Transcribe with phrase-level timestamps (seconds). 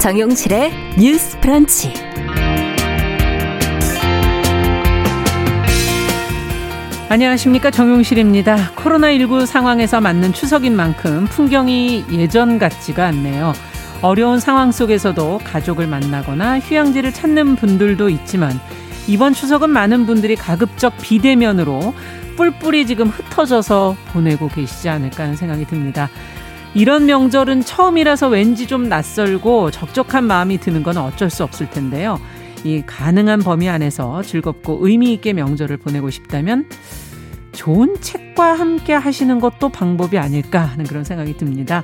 [0.00, 1.92] 정용실의 뉴스 프런치.
[7.10, 8.70] 안녕하십니까 정용실입니다.
[8.76, 13.52] 코로나19 상황에서 맞는 추석인 만큼 풍경이 예전 같지가 않네요.
[14.00, 18.58] 어려운 상황 속에서도 가족을 만나거나 휴양지를 찾는 분들도 있지만
[19.06, 21.92] 이번 추석은 많은 분들이 가급적 비대면으로
[22.38, 26.08] 뿔뿔이 지금 흩어져서 보내고 계시지 않을까 하는 생각이 듭니다.
[26.74, 32.20] 이런 명절은 처음이라서 왠지 좀 낯설고 적적한 마음이 드는 건 어쩔 수 없을 텐데요.
[32.64, 36.66] 이 가능한 범위 안에서 즐겁고 의미 있게 명절을 보내고 싶다면
[37.52, 41.82] 좋은 책과 함께 하시는 것도 방법이 아닐까 하는 그런 생각이 듭니다.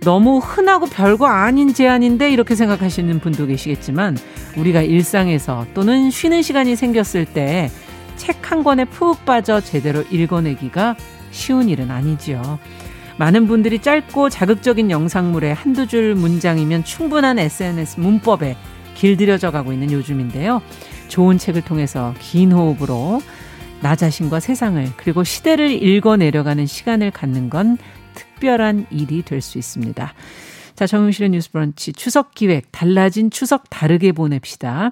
[0.00, 4.16] 너무 흔하고 별거 아닌 제안인데 이렇게 생각하시는 분도 계시겠지만
[4.56, 7.70] 우리가 일상에서 또는 쉬는 시간이 생겼을 때
[8.16, 10.96] 책 한 권에 푹 빠져 제대로 읽어내기가
[11.30, 12.58] 쉬운 일은 아니지요.
[13.22, 18.56] 많은 분들이 짧고 자극적인 영상물에 한두 줄 문장이면 충분한 SNS 문법에
[18.96, 20.60] 길들여져 가고 있는 요즘인데요.
[21.06, 23.22] 좋은 책을 통해서 긴 호흡으로
[23.80, 27.78] 나 자신과 세상을 그리고 시대를 읽어 내려가는 시간을 갖는 건
[28.14, 30.14] 특별한 일이 될 수 있습니다.
[30.74, 34.90] 자, 정용실의 뉴스 브런치 추석 기획 달라진 추석 다르게 보냅시다.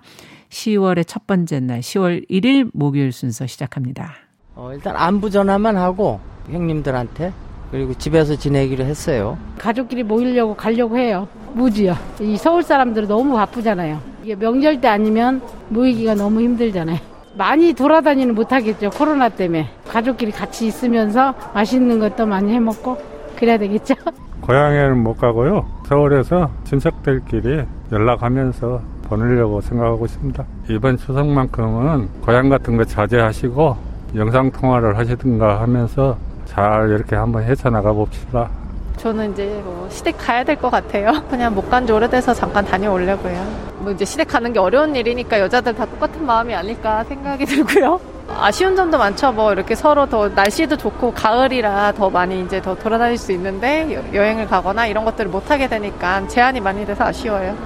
[0.50, 4.14] 10월의 첫 번째 날 10월 1일 목요일 순서 시작합니다.
[4.54, 7.32] 어, 일단 안부 전화만 하고 형님들한테
[7.70, 9.38] 그리고 집에서 지내기로 했어요.
[9.58, 11.28] 가족끼리 모이려고 가려고 해요.
[11.54, 11.94] 무지요.
[12.20, 13.98] 이 서울 사람들은 너무 바쁘잖아요.
[14.22, 16.98] 이게 명절 때 아니면 모이기가 너무 힘들잖아요.
[17.36, 18.90] 많이 돌아다니는 못하겠죠.
[18.90, 19.68] 코로나 때문에.
[19.88, 22.98] 가족끼리 같이 있으면서 맛있는 것도 많이 해먹고
[23.36, 23.94] 그래야 되겠죠.
[24.42, 25.66] 고향에는 못 가고요.
[25.86, 27.62] 서울에서 친척들끼리
[27.92, 30.44] 연락하면서 보내려고 생각하고 있습니다.
[30.70, 33.76] 이번 추석만큼은 고향 같은 거 자제하시고
[34.16, 36.16] 영상통화를 하시든가 하면서
[36.50, 38.48] 잘 이렇게 한번 헤쳐나가 봅시다.
[38.96, 41.12] 저는 이제 뭐 시댁 가야 될 것 같아요.
[41.30, 43.70] 그냥 못 간 지 오래돼서 잠깐 다녀오려고요.
[43.78, 47.98] 뭐 이제 시댁 가는 게 어려운 일이니까 여자들 다 똑같은 마음이 아닐까 생각이 들고요.
[48.40, 49.32] 아쉬운 점도 많죠.
[49.32, 54.22] 뭐 이렇게 서로 더 날씨도 좋고 가을이라 더 많이 이제 더 돌아다닐 수 있는데 여
[54.22, 57.56] 행을 가거나 이런 것들을 못 하게 되니까 제한이 많이 돼서 아쉬워요.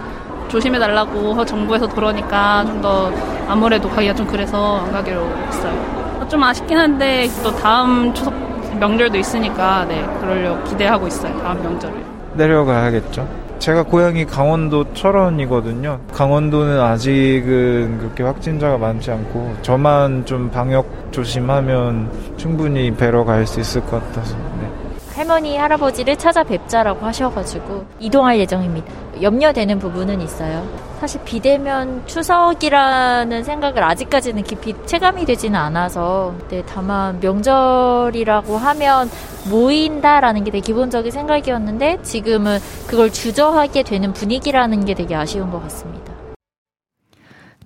[0.48, 3.10] 조심해 달라고 정부에서 그러니까 좀 더
[3.48, 6.26] 아무래도 가기가 좀 그래서 안 가기로 했어요.
[6.28, 8.32] 좀 아쉽긴 한데 또 다음 추석
[8.78, 11.36] 명절도 있으니까 네 그러려고 기대하고 있어요.
[11.42, 11.94] 다음 명절을.
[12.34, 13.26] 내려가야겠죠.
[13.58, 16.00] 제가 고향이 강원도 철원이거든요.
[16.12, 23.80] 강원도는 아직은 그렇게 확진자가 많지 않고 저만 좀 방역 조심하면 충분히 뵈러 갈 수 있을
[23.86, 24.36] 것 같아서.
[24.60, 24.68] 네.
[25.14, 28.92] 할머니, 할아버지를 찾아뵙자라고 하셔가지고 이동할 예정입니다.
[29.22, 30.66] 염려되는 부분은 있어요.
[31.00, 39.10] 사실 비대면 추석이라는 생각을 아직까지는 깊이 체감이 되지는 않아서 네, 다만 명절이라고 하면
[39.50, 46.14] 모인다라는 게 되게 기본적인 생각이었는데 지금은 그걸 주저하게 되는 분위기라는 게 되게 아쉬운 것 같습니다.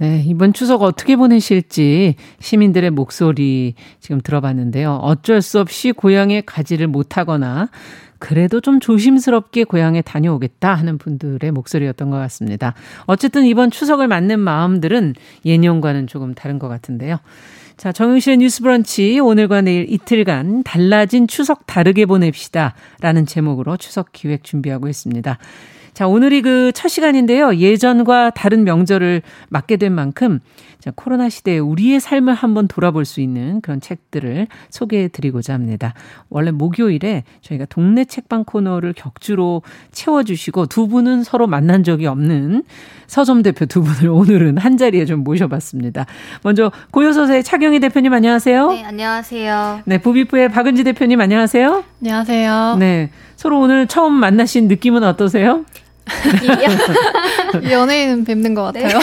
[0.00, 4.94] 네, 이번 추석 어떻게 보내실지 시민들의 목소리 지금 들어봤는데요.
[5.02, 7.68] 어쩔 수 없이 고향에 가지를 못하거나
[8.18, 12.74] 그래도 좀 조심스럽게 고향에 다녀오겠다 하는 분들의 목소리였던 것 같습니다.
[13.06, 15.14] 어쨌든 이번 추석을 맞는 마음들은
[15.44, 17.18] 예년과는 조금 다른 것 같은데요.
[17.76, 24.42] 자, 정용실의 뉴스 브런치 오늘과 내일 이틀간 달라진 추석 다르게 보냅시다 라는 제목으로 추석 기획
[24.42, 25.38] 준비하고 있습니다.
[25.94, 27.56] 자, 오늘이 그 첫 시간인데요.
[27.56, 30.38] 예전과 다른 명절을 맞게 된 만큼
[30.80, 35.92] 자, 코로나 시대에 우리의 삶을 한번 돌아볼 수 있는 그런 책들을 소개해 드리고자 합니다.
[36.30, 42.62] 원래 목요일에 저희가 동네 책방 코너를 격주로 채워주시고 두 분은 서로 만난 적이 없는
[43.08, 46.06] 서점 대표 두 분을 오늘은 한 자리에 좀 모셔봤습니다.
[46.42, 48.70] 먼저 고요서사의 차경희 대표님 안녕하세요.
[48.70, 49.80] 네, 안녕하세요.
[49.84, 51.84] 네, 부비프의 박은지 대표님 안녕하세요.
[52.02, 52.76] 안녕하세요.
[52.78, 55.64] 네, 서로 오늘 처음 만나신 느낌은 어떠세요?
[57.70, 58.98] 연예인 뵙는 것 같아요.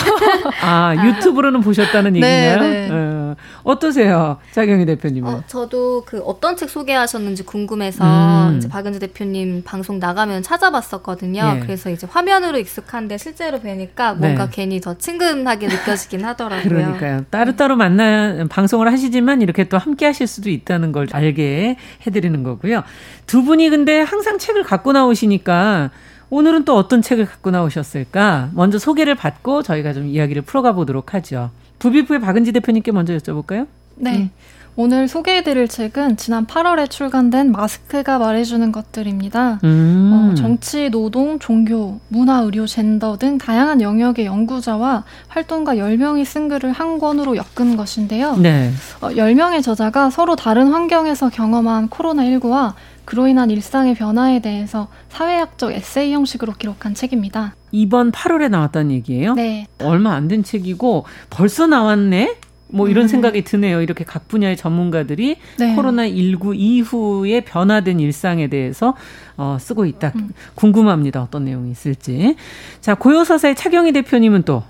[0.62, 2.60] 아, 유튜브로는 보셨다는 네, 얘기인가요?
[2.60, 3.36] 네, 네.
[3.64, 5.34] 어, 떠세요 자경희 대표님은?
[5.34, 8.58] 어, 저도 그 어떤 책 소개하셨는지 궁금해서 음.
[8.58, 11.54] 이제 박은주 대표님 방송 나가면 찾아봤었거든요.
[11.56, 11.60] 네.
[11.62, 14.52] 그래서 이제 화면으로 익숙한데 실제로 뵈니까 뭔가 네.
[14.54, 16.70] 괜히 더 친근하게 느껴지긴 하더라고요.
[16.70, 17.26] 그러니까요.
[17.30, 22.84] 따로따로 만나 방송을 하시지만 이렇게 또 함께 하실 수도 있다는 걸 알게 해드리는 거고요.
[23.26, 25.90] 두 분이 근데 항상 책을 갖고 나오시니까
[26.30, 28.50] 오늘은 또 어떤 책을 갖고 나오셨을까?
[28.54, 31.52] 먼저 소개를 받고 저희가 좀 이야기를 풀어가 보도록 하죠.
[31.80, 33.68] 부비부의 박은지 대표님께 먼저 여쭤볼까요?
[33.96, 34.18] 네.
[34.18, 34.30] 음.
[34.78, 39.62] 오늘 소개해드릴 책은 지난 8월에 출간된 마스크가 말해주는 것들입니다.
[39.64, 40.32] 음.
[40.32, 46.74] 어, 정치, 노동, 종교, 문화, 의료, 젠더 등 다양한 영역의 연구자와 활동가 10명이 쓴 글을
[46.74, 48.36] 한 권으로 엮은 것인데요.
[48.36, 48.70] 네.
[49.00, 52.74] 어, 10명의 저자가 서로 다른 환경에서 경험한 코로나19와
[53.06, 57.56] 그로 인한 일상의 변화에 대해서 사회학적 에세이 형식으로 기록한 책입니다.
[57.72, 59.36] 이번 8월에 나왔다는 얘기예요?
[59.36, 59.68] 네.
[59.82, 62.36] 얼마 안 된 책이고 벌써 나왔네?
[62.76, 63.08] 뭐 이런 음.
[63.08, 63.82] 생각이 드네요.
[63.82, 65.76] 이렇게 각 분야의 전문가들이 네.
[65.76, 68.96] 코로나 19 이후에 변화된 일상에 대해서
[69.38, 70.12] 어, 쓰고 있다.
[70.16, 70.32] 음.
[70.56, 71.22] 궁금합니다.
[71.22, 72.36] 어떤 내용이 있을지.
[72.82, 74.64] 자, 고요서사의 차경희 대표님은 또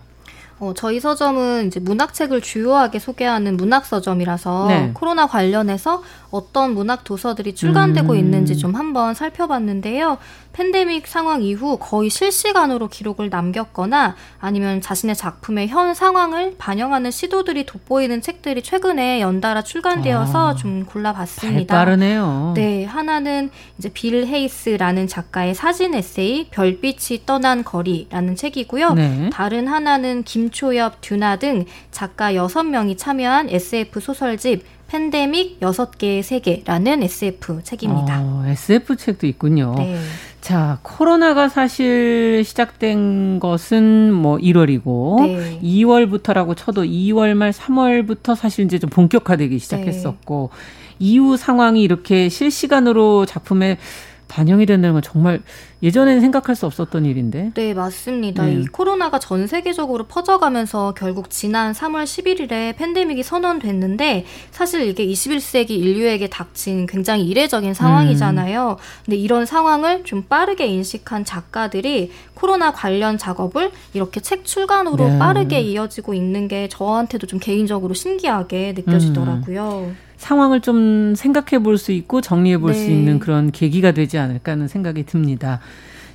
[0.57, 4.91] 어, 저희 서점은 이제 문학책을 주요하게 소개하는 문학 서점이라서 네.
[4.93, 6.01] 코로나 관련해서
[6.31, 8.17] 어떤 문학 도서들이 출간되고 음.
[8.17, 10.17] 있는지 좀 한번 살펴봤는데요.
[10.55, 18.21] 팬데믹 상황 이후 거의 실시간으로 기록을 남겼거나 아니면 자신의 작품의 현 상황을 반영하는 시도들이 돋보이는
[18.21, 21.75] 책들이 최근에 연달아 출간되어서 아, 좀 골라봤습니다.
[21.75, 22.53] 빠르네요.
[22.55, 28.93] 네, 하나는 이제 빌 헤이스라는 작가의 사진 에세이 별빛이 떠난 거리라는 책이고요.
[28.93, 29.29] 네.
[29.33, 38.21] 다른 하나는 김초엽, 듀나 등 작가 6명이 참여한 SF 소설집 팬데믹 6개의 세계라는 SF 책입니다.
[38.21, 39.75] 어, SF 책도 있군요.
[39.77, 39.99] 네.
[40.45, 45.59] 자, 코로나가 사실 시작된 것은 뭐 1월이고 네.
[45.59, 50.95] 2월부터라고 쳐도 2월 말 3월부터 사실 이제 좀 본격화되기 시작했었고 네.
[50.99, 53.79] 이후 상황이 이렇게 실시간으로 작품에
[54.27, 55.41] 반영이 된다는 건 정말
[55.83, 57.51] 예전에는 생각할 수 없었던 일인데.
[57.53, 58.45] 네, 맞습니다.
[58.45, 58.53] 네.
[58.53, 66.27] 이 코로나가 전 세계적으로 퍼져가면서 결국 지난 3월 11일에 팬데믹이 선언됐는데 사실 이게 21세기 인류에게
[66.27, 68.77] 닥친 굉장히 이례적인 상황이잖아요.
[68.79, 69.05] 음.
[69.05, 75.19] 근데 이런 상황을 좀 빠르게 인식한 작가들이 코로나 관련 작업을 이렇게 책 출간으로 네.
[75.19, 79.87] 빠르게 이어지고 있는 게 저한테도 좀 개인적으로 신기하게 느껴지더라고요.
[79.89, 79.97] 음.
[80.25, 82.87] 상황을 좀 생각해 볼 수 있고 정리해 볼수 네.
[82.87, 85.59] 있는 그런 계기가 되지 않을까 하는 생각이 듭니다.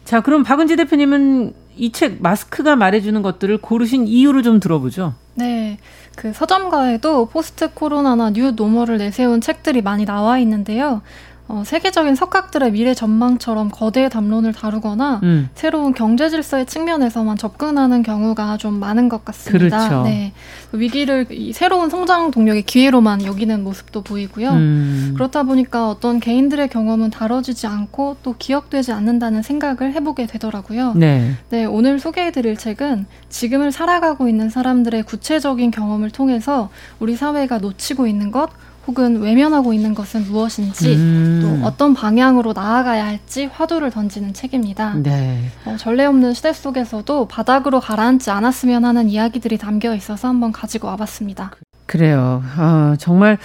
[0.05, 5.15] 자, 그럼 박은지 대표님은 이 책 마스크가 말해주는 것들을 고르신 이유를 좀 들어보죠.
[5.37, 5.79] 네.
[6.17, 11.03] 그 서점가에도 포스트 코로나나 뉴 노멀을 내세운 책들이 많이 나와 있는데요.
[11.51, 15.49] 어, 세계적인 석학들의 미래 전망처럼 거대 담론을 다루거나 음.
[15.55, 19.89] 새로운 경제 질서의 측면에서만 접근하는 경우가 좀 많은 것 같습니다.
[19.89, 20.03] 그렇죠.
[20.05, 20.33] 네.
[20.71, 24.51] 위기를 새로운 성장 동력의 기회로만 여기는 모습도 보이고요.
[24.51, 25.13] 음.
[25.15, 30.95] 그렇다 보니까 어떤 개인들의 경험은 다뤄지지 않고 또 기억되지 않는다는 생각을 해보게 되더라고요.
[30.95, 31.33] 네.
[31.49, 36.71] 네, 오늘 소개해드릴 책은 지금을 살아가고 있는 사람들의 구체적인 경험을 통해서
[37.01, 38.51] 우리 사회가 놓치고 있는 것,
[38.87, 41.41] 혹은 외면하고 있는 것은 무엇인지 음.
[41.43, 44.95] 또 어떤 방향으로 나아가야 할지 화두를 던지는 책입니다.
[44.95, 45.45] 네.
[45.65, 51.53] 어, 전례 없는 시대 속에서도 바닥으로 가라앉지 않았으면 하는 이야기들이 담겨 있어서 한번 가지고 와봤습니다.
[51.87, 52.43] 그래요.
[52.59, 53.39] 어, 정말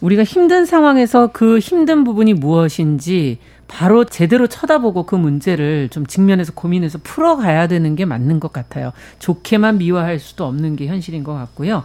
[0.00, 3.38] 우리가 힘든 상황에서 그 힘든 부분이 무엇인지
[3.68, 8.92] 바로 제대로 쳐다보고 그 문제를 좀 직면해서 고민해서 풀어가야 되는 게 맞는 것 같아요.
[9.18, 11.82] 좋게만 미화할 수도 없는 게 현실인 것 같고요.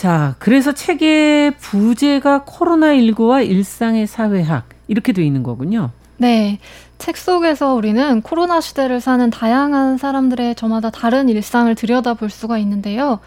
[0.00, 5.90] 자, 그래서 책의 부제가 코로나19와 일상의 사회학 이렇게 돼 있는 거군요.
[6.16, 6.58] 네.
[6.96, 13.20] 책 속에서 우리는 코로나 시대를 사는 다양한 사람들의 저마다 다른 일상을 들여다볼 수가 있는데요.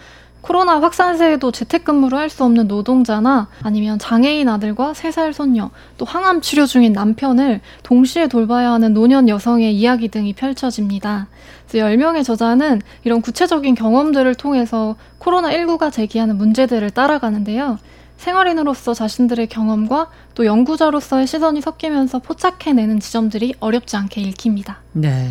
[0.43, 6.65] 코로나 확산세에도 재택근무를 할 수 없는 노동자나 아니면 장애인 아들과 세살 손녀, 또 항암 치료
[6.65, 11.27] 중인 남편을 동시에 돌봐야 하는 노년 여성의 이야기 등이 펼쳐집니다.
[11.69, 17.77] 10명의 저자는 이런 구체적인 경험들을 통해서 코로나19가 제기하는 문제들을 따라가는데요.
[18.17, 24.79] 생활인으로서 자신들의 경험과 또 연구자로서의 시선이 섞이면서 포착해내는 지점들이 어렵지 않게 읽힙니다.
[24.93, 25.29] 네.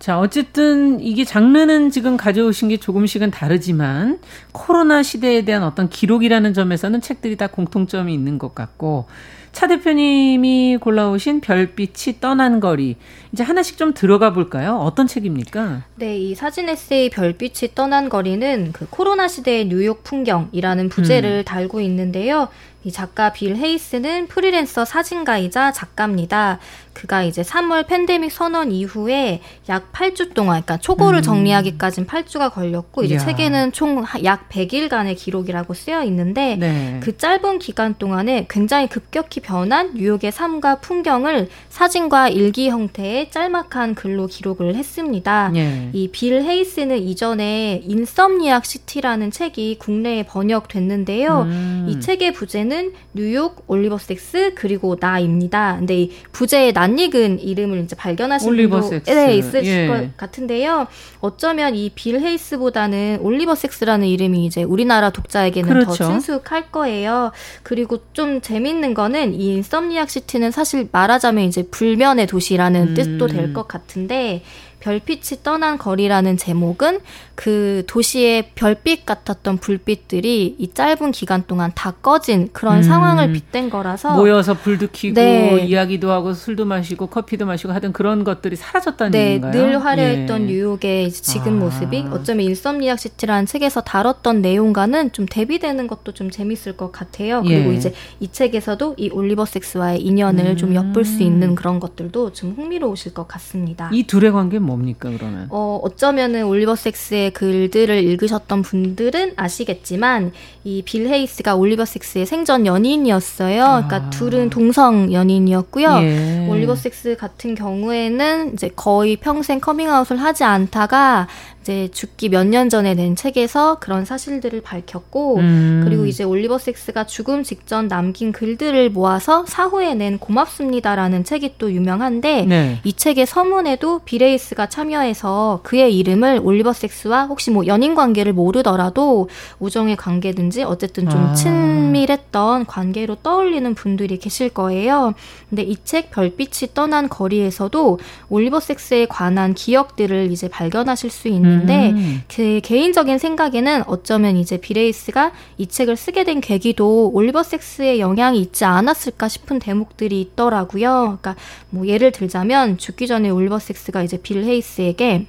[0.00, 4.18] 자, 어쨌든 이게 장르는 지금 가져오신 게 조금씩은 다르지만
[4.50, 9.06] 코로나 시대에 대한 어떤 기록이라는 점에서는 책들이 다 공통점이 있는 것 같고
[9.52, 12.96] 차 대표님이 골라오신 별빛이 떠난 거리.
[13.32, 14.76] 이제 하나씩 좀 들어가 볼까요?
[14.76, 15.82] 어떤 책입니까?
[15.96, 21.44] 네, 이 사진 에세이 별빛이 떠난 거리는 그 코로나 시대의 뉴욕 풍경이라는 부제를 음.
[21.44, 22.48] 달고 있는데요.
[22.82, 26.58] 이 작가 빌 헤이스는 프리랜서 사진가이자 작가입니다.
[26.92, 31.22] 그가 이제 3월 팬데믹 선언 이후에 약 8주 동안, 그러니까 초고를 음.
[31.22, 33.20] 정리하기까지는 8주가 걸렸고, 이제 이야.
[33.20, 37.00] 책에는 총 약 100일간의 기록이라고 쓰여 있는데, 네.
[37.02, 44.26] 그 짧은 기간 동안에 굉장히 급격히 변한 뉴욕의 삶과 풍경을 사진과 일기 형태의 짤막한 글로
[44.26, 45.50] 기록을 했습니다.
[45.50, 45.90] 네.
[45.92, 51.42] 이 빌 헤이스는 이전에 Insomniac City라는 책이 국내에 번역됐는데요.
[51.42, 51.86] 음.
[51.88, 52.69] 이 책의 부제는
[53.12, 55.76] 뉴욕, 올리버 섹스, 그리고 나입니다.
[55.78, 58.48] 근데 이 부제의 낯익은 이름을 이제 발견하신
[58.80, 59.86] 분도 네, 있으실 예.
[59.86, 60.86] 것 같은데요.
[61.20, 65.92] 어쩌면 이 빌 헤이스보다는 올리버 섹스라는 이름이 이제 우리나라 독자에게는 그렇죠.
[66.04, 67.32] 더 친숙할 거예요.
[67.62, 72.94] 그리고 좀 재밌는 거는 이 인썸니악 시티는 사실 말하자면 이제 불면의 도시라는 음.
[72.94, 74.42] 뜻도 될 것 같은데
[74.80, 77.00] 별빛이 떠난 거리라는 제목은
[77.34, 82.82] 그 도시의 별빛 같았던 불빛들이 이 짧은 기간 동안 다 꺼진 그런 음.
[82.82, 85.64] 상황을 빗댄 거라서 모여서 불도 켜고 네.
[85.66, 89.52] 이야기도 하고 술도 마시고 커피도 마시고 하던 그런 것들이 사라졌다는 네, 얘기인가요?
[89.52, 90.46] 늘 화려했던 예.
[90.46, 91.64] 뉴욕의 지금 아.
[91.64, 97.42] 모습이 어쩌면 일섬리학 시티라는 책에서 다뤘던 내용과는 좀 대비되는 것도 좀 재밌을 것 같아요.
[97.42, 97.76] 그리고 예.
[97.76, 100.56] 이제 이 책에서도 이 올리버 섹스와의 인연을 음.
[100.56, 103.90] 좀 엿볼 수 있는 그런 것들도 좀 흥미로우실 것 같습니다.
[103.92, 105.46] 이 둘의 관계는 뭡니까 그러면?
[105.50, 110.32] 어, 어쩌면은 올리버 섹스의 글들을 읽으셨던 분들은 아시겠지만
[110.64, 113.64] 이 빌 헤이스가 올리버 섹스의 생전 연인이었어요.
[113.64, 114.10] 그러니까 아.
[114.10, 115.98] 둘은 동성 연인이었고요.
[116.02, 116.46] 예.
[116.48, 121.28] 올리버 섹스 같은 경우에는 이제 거의 평생 커밍아웃을 하지 않다가
[121.62, 125.82] 이제 죽기 몇 년 전에 낸 책에서 그런 사실들을 밝혔고 음.
[125.84, 132.46] 그리고 이제 올리버 섹스가 죽음 직전 남긴 글들을 모아서 사후에 낸 고맙습니다라는 책이 또 유명한데
[132.46, 132.80] 네.
[132.82, 139.28] 이 책의 서문에도 빌 헤이스가 참여해서 그의 이름을 올리버 섹스와 혹시 뭐 연인 관계를 모르더라도
[139.58, 141.34] 우정의 관계든지 어쨌든 좀 아.
[141.34, 145.12] 친밀했던 관계로 떠올리는 분들이 계실 거예요.
[145.50, 147.98] 근데 이 책 별빛이 떠난 거리에서도
[148.28, 152.22] 올리버 섹스에 관한 기억들을 이제 발견하실 수 있는 있는데 음.
[152.28, 158.40] 그 개인적인 생각에는 어쩌면 이제 빌 헤이스가 이 책을 쓰게 된 계기도 올리버 섹스의 영향이
[158.40, 161.18] 있지 않았을까 싶은 대목들이 있더라고요.
[161.20, 161.36] 그러니까
[161.70, 165.26] 뭐 예를 들자면 죽기 전에 올리버 섹스가 이제 빌 헤이스에게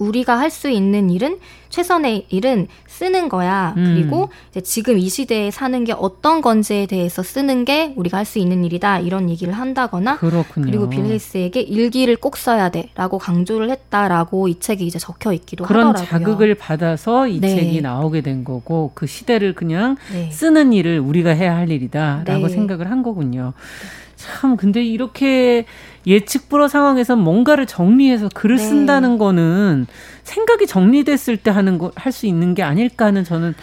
[0.00, 1.38] 우리가 할 수 있는 일은
[1.68, 3.72] 최선의 일은 쓰는 거야.
[3.76, 3.84] 음.
[3.94, 4.30] 그리고
[4.64, 8.98] 지금 이 시대에 사는 게 어떤 건지에 대해서 쓰는 게 우리가 할 수 있는 일이다.
[8.98, 10.66] 이런 얘기를 한다거나 그렇군요.
[10.66, 15.88] 그리고 빌 헤이스에게 일기를 꼭 써야 돼라고 강조를 했다라고 이 책에 이제 적혀 있기도 그런
[15.88, 16.08] 하더라고요.
[16.08, 17.54] 자극을 받아서 이 네.
[17.54, 20.30] 책이 나오게 된 거고 그 시대를 그냥 네.
[20.32, 22.52] 쓰는 일을 우리가 해야 할 일이다라고 네.
[22.52, 23.52] 생각을 한 거군요.
[24.16, 25.64] 참 근데 이렇게
[26.06, 28.62] 예측 불허 상황에서 뭔가를 정리해서 글을 네.
[28.62, 29.86] 쓴다는 거는
[30.24, 33.54] 생각이 정리됐을 때 하는 거 할 수 있는 게 아닐까 하는 저는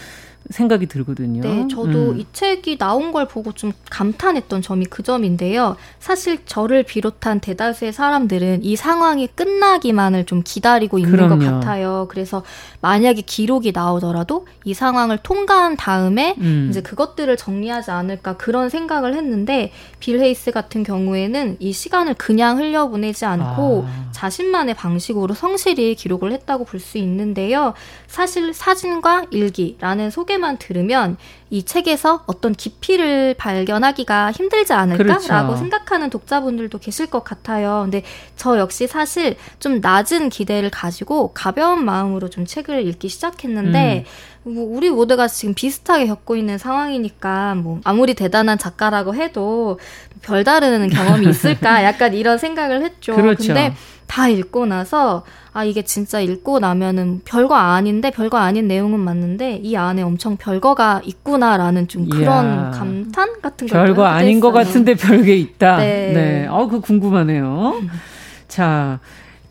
[0.49, 1.41] 생각이 들거든요.
[1.41, 2.19] 네, 저도 음.
[2.19, 5.75] 이 책이 나온 걸 보고 좀 감탄했던 점이 그 점인데요.
[5.99, 11.37] 사실 저를 비롯한 대다수의 사람들은 이 상황이 끝나기만을 좀 기다리고 있는 그럼요.
[11.39, 12.07] 것 같아요.
[12.09, 12.43] 그래서
[12.81, 16.67] 만약에 기록이 나오더라도 이 상황을 통과한 다음에 음.
[16.69, 23.25] 이제 그것들을 정리하지 않을까 그런 생각을 했는데 빌 헤이스 같은 경우에는 이 시간을 그냥 흘려보내지
[23.25, 24.09] 않고 아.
[24.11, 27.73] 자신만의 방식으로 성실히 기록을 했다고 볼 수 있는데요.
[28.05, 31.17] 사실 사진과 일기라는 소개 소개만 들으면
[31.50, 35.56] 이 책에서 어떤 깊이를 발견하기가 힘들지 않을까라고 그렇죠.
[35.58, 37.82] 생각하는 독자분들도 계실 것 같아요.
[37.84, 38.03] 근데
[38.36, 44.06] 저 역시 사실 좀 낮은 기대를 가지고 가벼운 마음으로 좀 책을 읽기 시작했는데
[44.46, 44.53] 음.
[44.53, 49.79] 뭐 우리 모두가 지금 비슷하게 겪고 있는 상황이니까 뭐 아무리 대단한 작가라고 해도
[50.22, 53.15] 별다른 경험이 있을까 약간 이런 생각을 했죠.
[53.15, 53.48] 그렇죠.
[53.48, 53.74] 근데
[54.07, 55.23] 다 읽고 나서
[55.53, 61.01] 아 이게 진짜 읽고 나면은 별거 아닌데 별거 아닌 내용은 맞는데 이 안에 엄청 별거가
[61.03, 65.77] 있구나라는 좀 그런 이야, 감탄 같은 거 별거 아닌 것 같은데 별게 있다.
[65.77, 66.11] 네.
[66.13, 66.47] 네.
[66.47, 67.81] 어, 그 궁금하네요.
[68.47, 68.99] 자,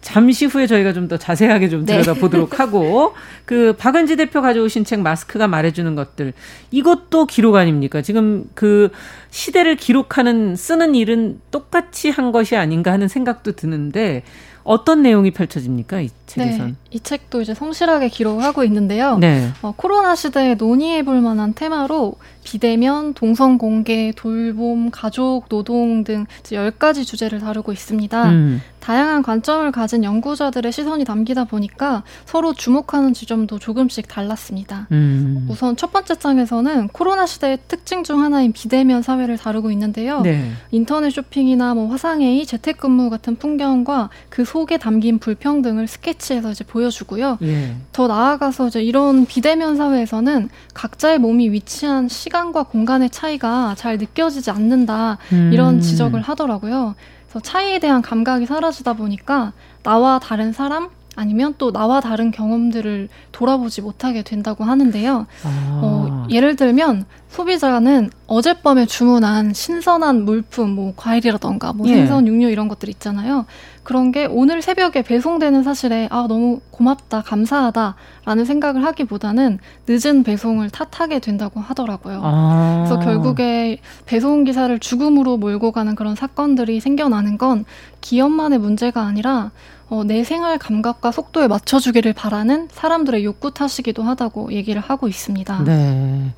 [0.06, 1.92] 잠시 후에 저희가 좀 더 자세하게 좀 네.
[1.92, 2.56] 들여다보도록 네.
[2.58, 6.32] 하고 그 박은지 대표 가져오신 책 마스크가 말해주는 것들
[6.70, 8.02] 이것도 기록 아닙니까?
[8.02, 8.90] 지금 그
[9.30, 14.22] 시대를 기록하는 쓰는 일은 똑같이 한 것이 아닌가 하는 생각도 드는데
[14.66, 16.66] 어떤 내용이 펼쳐집니까 이 책에선?
[16.66, 19.16] 네, 이 책도 이제 성실하게 기록을 하고 있는데요.
[19.16, 19.48] 네.
[19.62, 27.38] 어, 코로나 시대에 논의해볼 만한 테마로 비대면, 동성 공개, 돌봄, 가족, 노동 등 10가지 주제를
[27.38, 28.28] 다루고 있습니다.
[28.30, 28.60] 음.
[28.86, 34.86] 다양한 관점을 가진 연구자들의 시선이 담기다 보니까 서로 주목하는 지점도 조금씩 달랐습니다.
[34.92, 35.44] 음.
[35.50, 40.20] 우선 첫 번째 장에서는 코로나 시대의 특징 중 하나인 비대면 사회를 다루고 있는데요.
[40.20, 40.52] 네.
[40.70, 47.38] 인터넷 쇼핑이나 뭐 화상회의, 재택근무 같은 풍경과 그 속에 담긴 불평등을 스케치해서 이제 보여주고요.
[47.42, 47.74] 예.
[47.90, 55.18] 더 나아가서 이제 이런 비대면 사회에서는 각자의 몸이 위치한 시간과 공간의 차이가 잘 느껴지지 않는다
[55.32, 55.50] 음.
[55.52, 56.94] 이런 지적을 하더라고요.
[57.36, 59.52] 그래서 차이에 대한 감각이 사라지다 보니까
[59.82, 65.26] 나와 다른 사람 아니면 또 나와 다른 경험들을 돌아보지 못하게 된다고 하는데요.
[65.44, 65.80] 아.
[65.82, 71.94] 어, 예를 들면 소비자는 어젯밤에 주문한 신선한 물품, 뭐 과일이라던가 뭐 예.
[71.94, 73.46] 생선, 육류 이런 것들 있잖아요.
[73.82, 81.20] 그런 게 오늘 새벽에 배송되는 사실에 아 너무 고맙다, 감사하다라는 생각을 하기보다는 늦은 배송을 탓하게
[81.20, 82.20] 된다고 하더라고요.
[82.24, 82.84] 아.
[82.84, 87.64] 그래서 결국에 배송 기사를 죽음으로 몰고 가는 그런 사건들이 생겨나는 건
[88.00, 89.52] 기업만의 문제가 아니라
[89.88, 95.62] 어, 내 생활 감각과 속도에 맞춰주기를 바라는 사람들의 욕구 탓이기도 하다고 얘기를 하고 있습니다.
[95.64, 96.34] 네.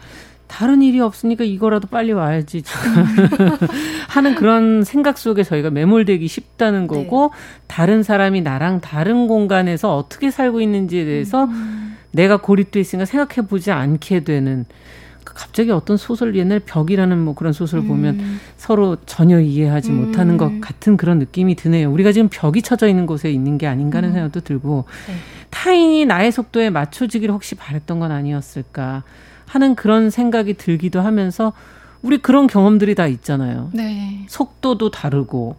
[0.49, 2.63] 다른 일이 없으니까 이거라도 빨리 와야지
[4.09, 6.87] 하는 그런 생각 속에 저희가 매몰되기 쉽다는 네.
[6.89, 7.65] 거고 네.
[7.69, 11.97] 다른 사람이 나랑 다른 공간에서 어떻게 살고 있는지에 대해서 음.
[12.11, 14.65] 내가 고립돼 있으니까 생각해 보지 않게 되는
[15.23, 18.41] 갑자기 어떤 소설 옛날 벽이라는 뭐 그런 소설 을 보면 음.
[18.57, 20.07] 서로 전혀 이해하지 음.
[20.07, 21.93] 못하는 것 같은 그런 느낌이 드네요.
[21.93, 24.15] 우리가 지금 벽이 쳐져 있는 곳에 있는 게 아닌가 하는 음.
[24.15, 25.15] 생각도 들고 네.
[25.51, 29.05] 타인이 나의 속도에 맞춰지기를 혹시 바랬던 건 아니었을까
[29.49, 31.53] 하는 그런 생각이 들기도 하면서
[32.03, 33.71] 우리 그런 경험들이 다 있잖아요.
[33.73, 34.25] 네.
[34.29, 35.57] 속도도 다르고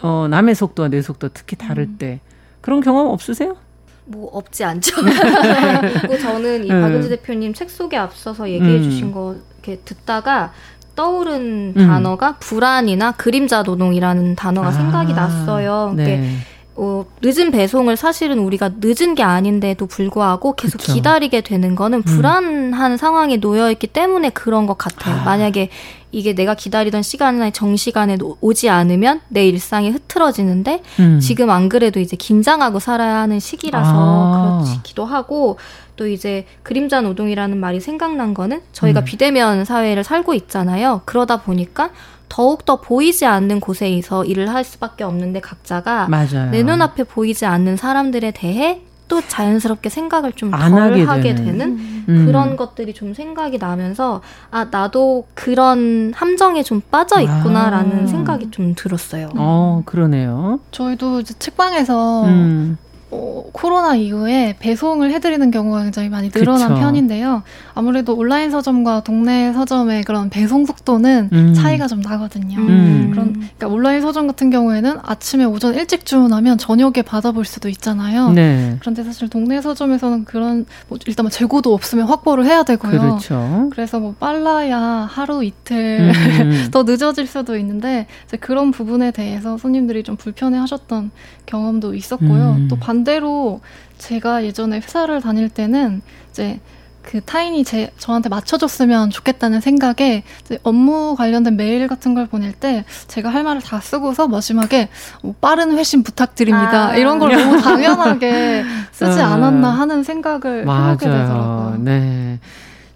[0.00, 1.96] 어 남의 속도와 내 속도 특히 다를 음.
[1.98, 2.20] 때
[2.60, 3.56] 그런 경험 없으세요?
[4.04, 4.96] 뭐 없지 않죠.
[6.02, 6.80] 그리고 저는 이 네.
[6.80, 8.82] 박은지 대표님 책 속에 앞서서 얘기해 음.
[8.82, 10.52] 주신 거 이렇게 듣다가
[10.96, 11.86] 떠오른 음.
[11.86, 15.92] 단어가 불안이나 그림자 노동이라는 단어가 아, 생각이 났어요.
[15.96, 16.36] 네.
[16.74, 20.94] 어, 늦은 배송을 사실은 우리가 늦은 게 아닌데도 불구하고 계속 그쵸.
[20.94, 22.02] 기다리게 되는 거는 음.
[22.02, 25.20] 불안한 상황에 놓여 있기 때문에 그런 것 같아요.
[25.20, 25.24] 아.
[25.24, 25.68] 만약에
[26.12, 31.20] 이게 내가 기다리던 시간이나 정시간에 오지 않으면 내 일상이 흐트러지는데 음.
[31.20, 34.64] 지금 안 그래도 이제 긴장하고 살아야 하는 시기라서 아.
[34.64, 35.58] 그렇기도 하고
[35.96, 39.04] 또 이제 그림자 노동이라는 말이 생각난 거는 저희가 음.
[39.04, 41.02] 비대면 사회를 살고 있잖아요.
[41.04, 41.90] 그러다 보니까
[42.32, 46.50] 더욱더 보이지 않는 곳에서 일을 할 수밖에 없는데 각자가 맞아요.
[46.50, 52.04] 내 눈앞에 보이지 않는 사람들에 대해 또 자연스럽게 생각을 좀 덜 하게, 하게, 되는, 되는
[52.08, 52.24] 음.
[52.24, 58.06] 그런 것들이 좀 생각이 나면서 아 나도 그런 함정에 좀 빠져 있구나라는 아.
[58.06, 59.28] 생각이 좀 들었어요.
[59.36, 60.58] 어 그러네요.
[60.70, 62.78] 저희도 이제 책방에서 음.
[63.14, 66.80] 어, 코로나 이후에 배송을 해드리는 경우가 굉장히 많이 늘어난 그쵸.
[66.80, 67.42] 편인데요.
[67.74, 71.54] 아무래도 온라인 서점과 동네 서점의 그런 배송 속도는 음.
[71.54, 72.58] 차이가 좀 나거든요.
[72.58, 73.10] 음.
[73.12, 78.30] 그런 그러니까 온라인 서점 같은 경우에는 아침에 오전 일찍 주문하면 저녁에 받아볼 수도 있잖아요.
[78.30, 78.78] 네.
[78.80, 82.98] 그런데 사실 동네 서점에서는 그런 뭐 일단 뭐 재고도 없으면 확보를 해야 되고요.
[82.98, 83.68] 그렇죠.
[83.72, 86.68] 그래서 뭐 빨라야 하루 이틀 음.
[86.72, 88.06] 더 늦어질 수도 있는데
[88.40, 91.10] 그런 부분에 대해서 손님들이 좀 불편해하셨던
[91.46, 92.56] 경험도 있었고요.
[92.58, 92.68] 음.
[92.68, 93.60] 또 반대로
[93.98, 96.60] 제가 예전에 회사를 다닐 때는 이제
[97.02, 100.22] 그 타인이 제 저한테 맞춰줬으면 좋겠다는 생각에
[100.62, 104.88] 업무 관련된 메일 같은 걸 보낼 때 제가 할 말을 다 쓰고서 마지막에
[105.22, 106.96] 뭐 빠른 회신 부탁드립니다 아.
[106.96, 109.24] 이런 걸 너무 당연하게 쓰지 어.
[109.24, 110.92] 않았나 하는 생각을 맞아요.
[110.92, 111.76] 해보게 되더라고요.
[111.80, 112.38] 네.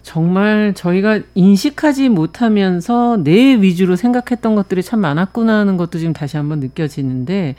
[0.03, 6.61] 정말 저희가 인식하지 못하면서 내 위주로 생각했던 것들이 참 많았구나 하는 것도 지금 다시 한번
[6.61, 7.55] 느껴지는데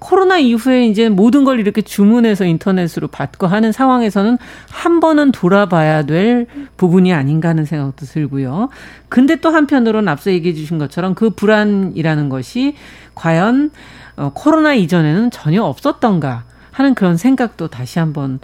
[0.00, 6.46] 코로나 이후에 이제 모든 걸 이렇게 주문해서 인터넷으로 받고 하는 상황에서는 한 번은 돌아봐야 될
[6.76, 8.70] 부분이 아닌가 하는 생각도 들고요.
[9.08, 12.74] 근데 또 한편으로는 앞서 얘기해 주신 것처럼 그 불안이라는 것이
[13.14, 13.70] 과연
[14.16, 18.40] 어, 코로나 이전에는 전혀 없었던가 하는 그런 생각도 다시 한번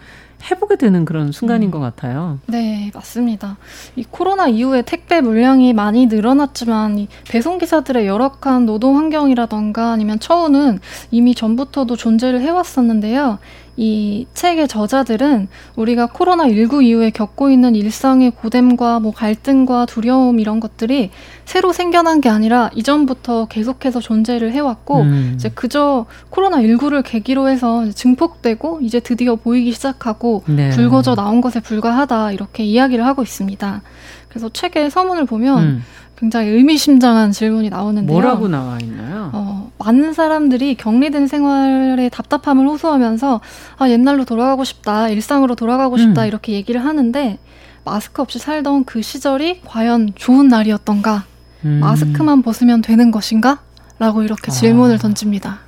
[0.51, 1.71] 해보게 되는 그런 순간인 음.
[1.71, 2.39] 것 같아요.
[2.47, 3.57] 네, 맞습니다.
[3.97, 10.81] 이 코로나 이후에 택배 물량이 많이 늘어났지만 이 배송 기사들의 열악한 노동 환경이라던가 아니면 처우는
[11.11, 13.39] 이미 전부터도 존재를 해왔었는데요.
[13.77, 21.11] 이 책의 저자들은 우리가 코로나19 이후에 겪고 있는 일상의 고됨과 뭐 갈등과 두려움 이런 것들이
[21.45, 25.33] 새로 생겨난 게 아니라 이전부터 계속해서 존재를 해왔고 음.
[25.35, 30.71] 이제 그저 코로나19를 계기로 해서 증폭되고 이제 드디어 보이기 시작하고 네.
[30.71, 33.83] 불거져 나온 것에 불과하다 이렇게 이야기를 하고 있습니다.
[34.29, 35.85] 그래서 책의 서문을 보면 음.
[36.17, 38.13] 굉장히 의미심장한 질문이 나오는데요.
[38.13, 39.31] 뭐라고 나와 있나요?
[39.35, 43.41] 어, 많은 사람들이 격리된 생활에 답답함을 호소하면서
[43.79, 46.27] 아, 옛날로 돌아가고 싶다, 일상으로 돌아가고 싶다 음.
[46.27, 47.39] 이렇게 얘기를 하는데
[47.85, 51.25] 마스크 없이 살던 그 시절이 과연 좋은 날이었던가?
[51.65, 51.81] 음.
[51.81, 53.61] 마스크만 벗으면 되는 것인가?
[53.99, 54.99] 라고 이렇게 질문을 아.
[54.99, 55.59] 던집니다.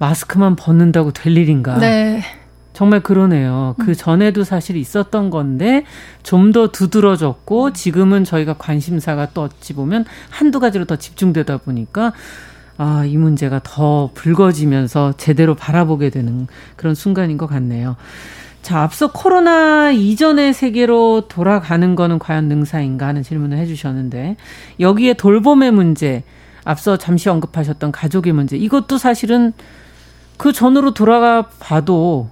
[0.00, 1.78] 마스크만 벗는다고 될 일인가?
[1.78, 2.22] 네.
[2.78, 3.74] 정말 그러네요.
[3.80, 3.94] 그 음.
[3.94, 5.84] 전에도 사실 있었던 건데
[6.22, 7.72] 좀 더 두드러졌고 음.
[7.72, 12.12] 지금은 저희가 관심사가 또 어찌 보면 한두 가지로 더 집중되다 보니까
[12.76, 17.96] 아, 이 문제가 더 불거지면서 제대로 바라보게 되는 그런 순간인 것 같네요.
[18.62, 24.36] 자, 앞서 코로나 이전의 세계로 돌아가는 거는 과연 능사인가 하는 질문을 해주셨는데
[24.78, 26.22] 여기에 돌봄의 문제,
[26.62, 29.52] 앞서 잠시 언급하셨던 가족의 문제, 이것도 사실은
[30.36, 32.30] 그 전으로 돌아가 봐도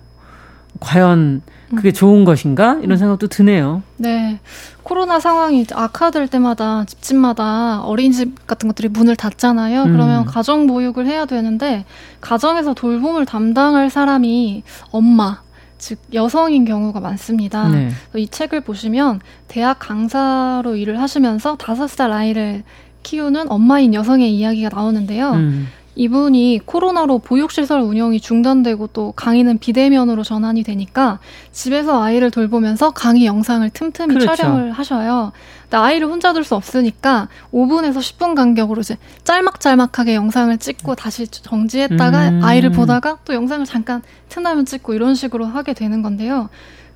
[0.81, 1.43] 과연
[1.75, 1.93] 그게 음.
[1.93, 3.83] 좋은 것인가 이런 생각도 드네요.
[3.97, 4.39] 네,
[4.83, 9.85] 코로나 상황이 악화될 때마다 집집마다 어린이집 같은 것들이 문을 닫잖아요.
[9.85, 9.93] 음.
[9.93, 11.85] 그러면 가정 보육을 해야 되는데
[12.21, 15.41] 가정에서 돌봄을 담당할 사람이 엄마,
[15.79, 17.69] 즉 여성인 경우가 많습니다.
[17.69, 17.91] 네.
[18.15, 22.63] 이 책을 보시면 대학 강사로 일을 하시면서 다섯 살 아이를
[23.03, 25.33] 키우는 엄마인 여성의 이야기가 나오는데요.
[25.33, 25.69] 음.
[25.97, 31.19] 이분이 코로나로 보육시설 운영이 중단되고 또 강의는 비대면으로 전환이 되니까
[31.53, 34.37] 집에서 아이를 돌보면서 강의 영상을 틈틈이 그렇죠.
[34.37, 35.33] 촬영을 하셔요.
[35.63, 42.29] 근데 아이를 혼자 둘 수 없으니까 5분에서 10분 간격으로 이제 짤막짤막하게 영상을 찍고 다시 정지했다가
[42.29, 42.45] 음.
[42.45, 46.51] 아이를 보다가 또 영상을 잠깐 틈나면 찍고 이런 식으로 하게 되는 건데요.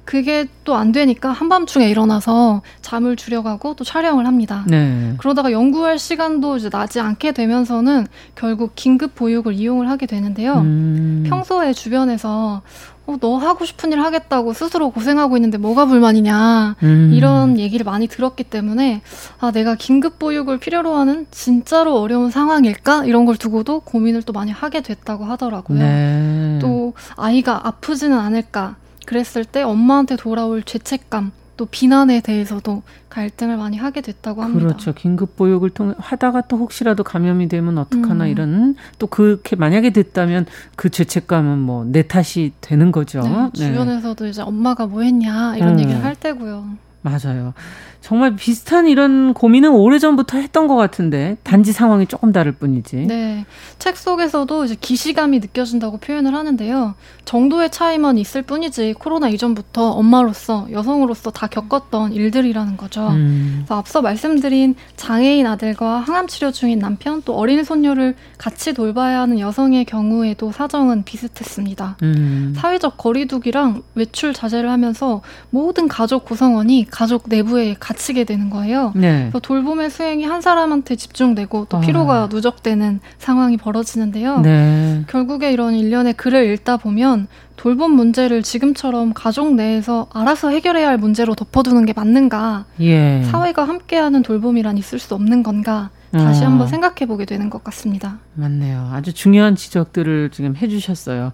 [0.04, 4.64] 그게 또 안 되니까 한밤중에 일어나서 잠을 줄여가고 또 촬영을 합니다.
[4.66, 5.14] 네.
[5.18, 10.54] 그러다가 연구할 시간도 이제 나지 않게 되면서는 결국 긴급 보육을 이용을 하게 되는데요.
[10.54, 11.24] 음.
[11.28, 12.62] 평소에 주변에서
[13.06, 17.10] 어, 너 하고 싶은 일 하겠다고 스스로 고생하고 있는데 뭐가 불만이냐 음.
[17.12, 19.02] 이런 얘기를 많이 들었기 때문에
[19.40, 24.52] 아 내가 긴급 보육을 필요로 하는 진짜로 어려운 상황일까 이런 걸 두고도 고민을 또 많이
[24.52, 25.78] 하게 됐다고 하더라고요.
[25.78, 26.58] 네.
[26.60, 28.76] 또 아이가 아프지는 않을까
[29.10, 34.68] 그랬을 때 엄마한테 돌아올 죄책감 또 비난에 대해서도 갈등을 많이 하게 됐다고 합니다.
[34.68, 34.94] 그렇죠.
[34.94, 38.30] 긴급 보육을 통해 하다가 또 혹시라도 감염이 되면 어떡하나 음.
[38.30, 40.46] 이런 또 그렇게 만약에 됐다면
[40.76, 43.20] 그 죄책감은 뭐 내 탓이 되는 거죠.
[43.22, 43.66] 네, 네.
[43.72, 45.80] 주변에서도 이제 엄마가 뭐 했냐 이런 음.
[45.80, 46.64] 얘기를 할 때고요.
[47.02, 47.54] 맞아요.
[48.00, 53.06] 정말 비슷한 이런 고민은 오래전부터 했던 것 같은데 단지 상황이 조금 다를 뿐이지.
[53.06, 53.44] 네.
[53.78, 56.94] 책 속에서도 이제 기시감이 느껴진다고 표현을 하는데요.
[57.24, 63.08] 정도의 차이만 있을 뿐이지 코로나 이전부터 엄마로서 여성으로서 다 겪었던 일들이라는 거죠.
[63.08, 63.64] 음.
[63.68, 69.84] 앞서 말씀드린 장애인 아들과 항암 치료 중인 남편 또 어린 손녀를 같이 돌봐야 하는 여성의
[69.84, 71.98] 경우에도 사정은 비슷했습니다.
[72.02, 72.54] 음.
[72.56, 78.92] 사회적 거리두기랑 외출 자제를 하면서 모든 가족 구성원이 가족 내부에 갇히게 되는 거예요.
[78.94, 79.30] 네.
[79.42, 82.28] 돌봄의 수행이 한 사람한테 집중되고 또 피로가 아.
[82.30, 84.40] 누적되는 상황이 벌어지는데요.
[84.40, 85.04] 네.
[85.08, 91.34] 결국에 이런 일련의 글을 읽다 보면 돌봄 문제를 지금처럼 가족 내에서 알아서 해결해야 할 문제로
[91.34, 92.64] 덮어두는 게 맞는가?
[92.80, 93.22] 예.
[93.24, 95.90] 사회가 함께하는 돌봄이란 있을 수 없는 건가?
[96.12, 96.46] 다시 어.
[96.46, 98.18] 한번 생각해 보게 되는 것 같습니다.
[98.34, 98.90] 맞네요.
[98.92, 101.32] 아주 중요한 지적들을 지금 해주셨어요.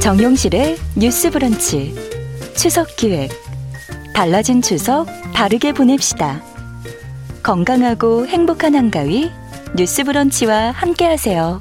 [0.00, 1.94] 정용실의 뉴스 브런치
[2.56, 3.28] 추석 기획
[4.14, 6.42] 달라진 추석 다르게 보냅시다.
[7.42, 9.30] 건강하고 행복한 한가위
[9.76, 11.60] 뉴스 브런치와 함께 하세요.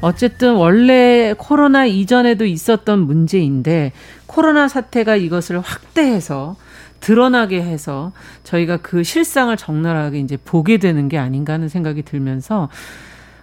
[0.00, 3.92] 어쨌든 원래 코로나 이전에도 있었던 문제인데
[4.26, 6.56] 코로나 사태가 이것을 확대해서
[7.02, 8.12] 드러나게 해서
[8.44, 12.70] 저희가 그 실상을 적나라하게 이제 보게 되는 게 아닌가 하는 생각이 들면서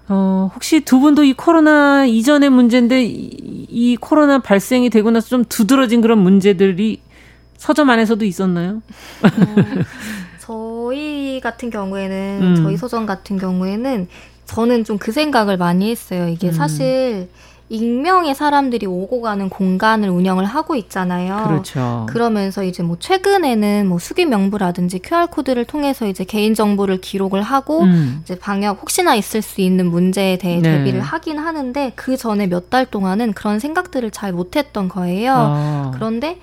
[0.08, 5.46] 어, 혹시 두 분도 이 코로나 이전의 문제인데 이, 이 코로나 발생이 되고 나서 좀
[5.46, 7.02] 두드러진 그런 문제들이
[7.58, 8.82] 서점 안에서도 있었나요?
[9.24, 9.30] 어,
[10.40, 12.56] 저희 같은 경우에는 음.
[12.56, 14.08] 저희 서점 같은 경우에는
[14.46, 16.28] 저는 좀 그 생각을 많이 했어요.
[16.28, 16.54] 이게 음.
[16.54, 17.30] 사실
[17.70, 21.44] 익명의 사람들이 오고 가는 공간을 운영을 하고 있잖아요.
[21.48, 22.06] 그렇죠.
[22.10, 27.82] 그러면서 이제 뭐 최근에는 뭐 수기 명부라든지 QR 코드를 통해서 이제 개인 정보를 기록을 하고
[27.84, 28.22] 음.
[28.24, 30.78] 이제 방역 혹시나 있을 수 있는 문제에 대해 네.
[30.78, 35.34] 대비를 하긴 하는데 그 전에 몇 달 동안은 그런 생각들을 잘 못했던 거예요.
[35.36, 35.92] 아.
[35.96, 36.38] 그런데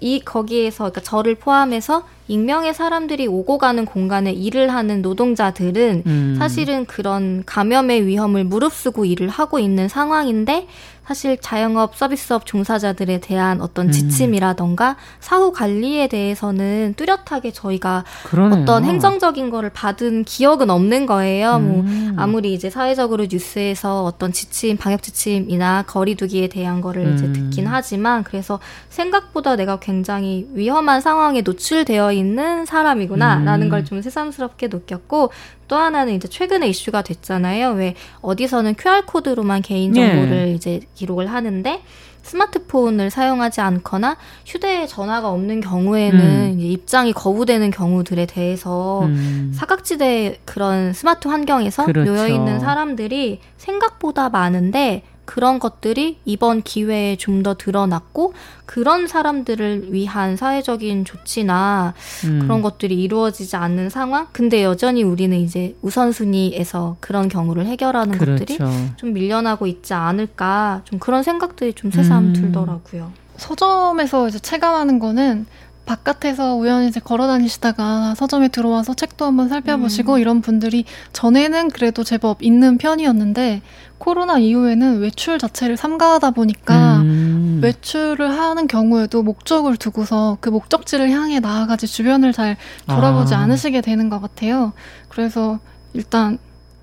[0.00, 6.36] 이 거기에서 그러니까 저를 포함해서 익명의 사람들이 오고 가는 공간에 일을 하는 노동자들은 음.
[6.38, 10.66] 사실은 그런 감염의 위험을 무릅쓰고 일을 하고 있는 상황인데
[11.06, 13.92] 사실 자영업 서비스업 종사자들에 대한 어떤 음.
[13.92, 18.62] 지침이라던가 사후 관리에 대해서는 뚜렷하게 저희가 그러네요.
[18.62, 21.60] 어떤 행정적인 거를 받은 기억은 없는 거예요.
[21.60, 22.12] 뭐 음.
[22.14, 27.14] 뭐 아무리 이제 사회적으로 뉴스에서 어떤 지침, 방역 지침이나 거리두기에 대한 거를 음.
[27.14, 33.70] 이제 듣긴 하지만 그래서 생각보다 내가 굉장히 위험한 상황에 노출되어 있는 사람이구나라는 음.
[33.70, 35.30] 걸좀 새삼스럽게 느꼈고
[35.68, 37.72] 또 하나는 이제 최근에 이슈가 됐잖아요.
[37.72, 40.52] 왜 어디서는 QR 코드로만 개인 정보를 네.
[40.52, 41.82] 이제 기록을 하는데
[42.26, 46.60] 스마트폰을 사용하지 않거나 휴대전화가 없는 경우에는 음.
[46.60, 49.52] 입장이 거부되는 경우들에 대해서 음.
[49.54, 52.12] 사각지대 그런 스마트 환경에서 그렇죠.
[52.12, 58.32] 놓여 있는 사람들이 생각보다 많은데 그런 것들이 이번 기회에 좀 더 드러났고
[58.64, 62.40] 그런 사람들을 위한 사회적인 조치나 음.
[62.40, 64.26] 그런 것들이 이루어지지 않는 상황.
[64.32, 68.44] 근데 여전히 우리는 이제 우선순위에서 그런 경우를 해결하는 그렇죠.
[68.44, 68.58] 것들이
[68.96, 70.80] 좀 밀려나고 있지 않을까.
[70.84, 72.32] 좀 그런 생각들이 좀 새삼 음.
[72.32, 73.12] 들더라고요.
[73.36, 75.46] 서점에서 이제 체감하는 거는
[75.86, 80.18] 바깥에서 우연히 이제 걸어 다니시다가 서점에 들어와서 책도 한번 살펴보시고 음.
[80.18, 83.62] 이런 분들이 전에는 그래도 제법 있는 편이었는데
[83.98, 87.60] 코로나 이후에는 외출 자체를 삼가하다 보니까 음.
[87.62, 92.56] 외출을 하는 경우에도 목적을 두고서 그 목적지를 향해 나아가지 주변을 잘
[92.86, 93.40] 돌아보지 아.
[93.40, 94.72] 않으시게 되는 것 같아요.
[95.08, 95.58] 그래서
[95.94, 96.38] 일단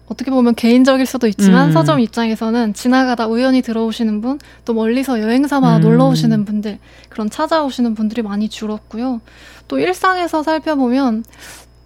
[0.08, 1.72] 어떻게 보면 개인적일 수도 있지만 음.
[1.72, 5.82] 서점 입장에서는 지나가다 우연히 들어오시는 분, 또 멀리서 여행 삼아 음.
[5.82, 6.78] 놀러 오시는 분들,
[7.10, 9.22] 그런 찾아오시는 분들이 많이 줄었고요.
[9.68, 11.24] 또 일상에서 살펴보면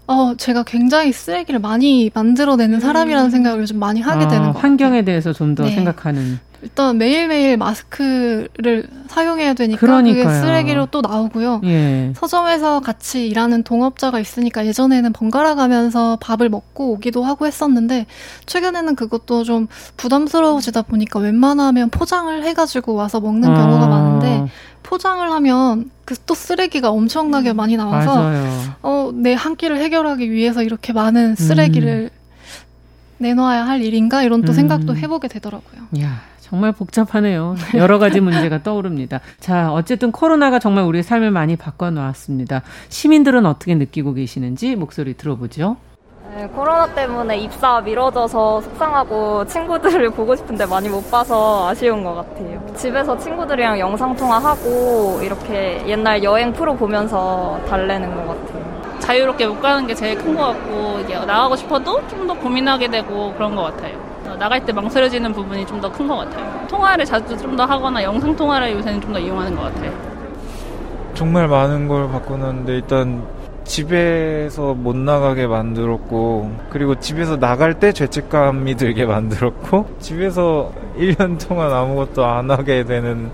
[0.07, 3.29] 어, 제가 굉장히 쓰레기를 많이 만들어내는 사람이라는 음.
[3.29, 4.61] 생각을 좀 많이 하게 아, 되는 것 같아요.
[4.61, 5.71] 환경에 대해서 좀더 네.
[5.71, 6.39] 생각하는.
[6.63, 10.23] 일단 매일매일 마스크를 사용해야 되니까 그러니까요.
[10.23, 11.61] 그게 쓰레기로 또 나오고요.
[11.65, 12.11] 예.
[12.15, 18.07] 서점에서 같이 일하는 동업자가 있으니까 예전에는 번갈아 가면서 밥을 먹고 오기도 하고 했었는데
[18.47, 19.67] 최근에는 그것도 좀
[19.97, 23.87] 부담스러워지다 보니까 웬만하면 포장을 해가지고 와서 먹는 경우가 아.
[23.87, 24.51] 많은데
[24.87, 28.31] 포장을 하면 그 또 쓰레기가 엄청나게 많이 나와서
[28.81, 32.17] 어, 내 한 끼를 해결하기 위해서 이렇게 많은 쓰레기를 음.
[33.19, 34.55] 내놓아야 할 일인가 이런 또 음.
[34.55, 35.81] 생각도 해보게 되더라고요.
[36.01, 36.21] 야.
[36.39, 37.55] 정말 복잡하네요.
[37.75, 39.19] 여러 가지 문제가 떠오릅니다.
[39.41, 42.61] 자, 어쨌든 코로나가 정말 우리의 삶을 많이 바꿔놓았습니다.
[42.87, 45.75] 시민들은 어떻게 느끼고 계시는지 목소리 들어보죠.
[46.35, 52.61] 네, 코로나 때문에 입사 미뤄져서 속상하고 친구들을 보고 싶은데 많이 못 봐서 아쉬운 것 같아요.
[52.75, 58.67] 집에서 친구들이랑 영상통화하고 이렇게 옛날 여행 프로 보면서 달래는 것 같아요.
[58.99, 63.55] 자유롭게 못 가는 게 제일 큰 것 같고 나가고 싶어도 좀 더 고민하게 되고 그런
[63.55, 63.95] 것 같아요.
[64.37, 66.67] 나갈 때 망설여지는 부분이 좀 더 큰 것 같아요.
[66.67, 69.91] 통화를 자주 좀 더 하거나 영상 통화를 요새는 좀 더 이용하는 것 같아요.
[71.13, 73.23] 정말 많은 걸 바꾸는데 일단
[73.67, 82.25] 집에서 못 나가게 만들었고 그리고 집에서 나갈 때 죄책감이 들게 만들었고 집에서 1년 동안 아무것도
[82.25, 83.29] 안 하게 되는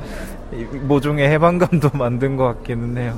[0.81, 3.17] 모종의 해방감도 만든 것 같기는 해요.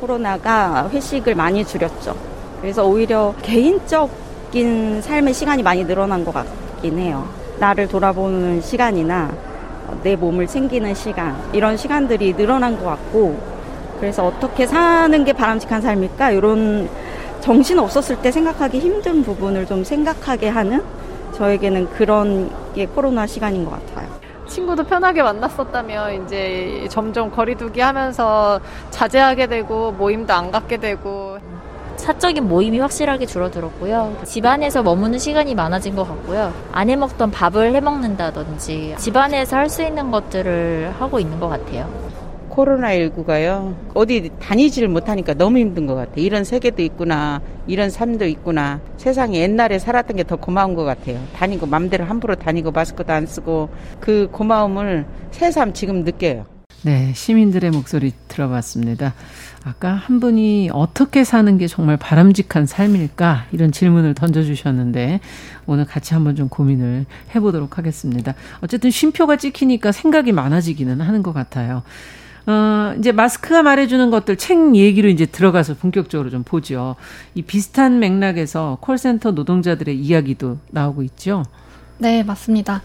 [0.00, 2.16] 코로나가 회식을 많이 줄였죠.
[2.60, 7.28] 그래서 오히려 개인적인 삶의 시간이 많이 늘어난 것 같긴 해요.
[7.58, 9.30] 나를 돌아보는 시간이나
[10.02, 13.51] 내 몸을 챙기는 시간 이런 시간들이 늘어난 것 같고
[14.02, 16.32] 그래서 어떻게 사는 게 바람직한 삶일까?
[16.32, 16.88] 이런
[17.40, 20.82] 정신 없었을 때 생각하기 힘든 부분을 좀 생각하게 하는
[21.34, 24.08] 저에게는 그런 게 코로나 시간인 것 같아요.
[24.48, 28.58] 친구도 편하게 만났었다면 이제 점점 거리두기 하면서
[28.90, 31.38] 자제하게 되고 모임도 안 갖게 되고
[31.94, 34.16] 사적인 모임이 확실하게 줄어들었고요.
[34.24, 36.52] 집안에서 머무는 시간이 많아진 것 같고요.
[36.72, 42.11] 안 해먹던 밥을 해먹는다든지 집안에서 할 수 있는 것들을 하고 있는 것 같아요.
[42.52, 43.74] 코로나19가요.
[43.94, 46.24] 어디 다니지를 못하니까 너무 힘든 것 같아요.
[46.24, 47.40] 이런 세계도 있구나.
[47.66, 48.80] 이런 삶도 있구나.
[48.96, 51.20] 세상에 옛날에 살았던 게 더 고마운 것 같아요.
[51.34, 56.46] 다니고 맘대로 함부로 다니고 마스크도 안 쓰고 그 고마움을 새삼 지금 느껴요.
[56.82, 59.14] 네, 시민들의 목소리 들어봤습니다.
[59.64, 63.46] 아까 한 분이 어떻게 사는 게 정말 바람직한 삶일까?
[63.52, 65.20] 이런 질문을 던져주셨는데,
[65.66, 68.34] 오늘 같이 한번 좀 고민을 해보도록 하겠습니다.
[68.60, 71.82] 어쨌든 쉼표가 찍히니까 생각이 많아지기는 하는 것 같아요.
[72.46, 76.96] 어, 이제 마스크가 말해주는 것들 책 얘기로 이제 들어가서 본격적으로 좀 보죠.
[77.34, 81.44] 이 비슷한 맥락에서 콜센터 노동자들의 이야기도 나오고 있죠.
[81.98, 82.82] 네, 맞습니다.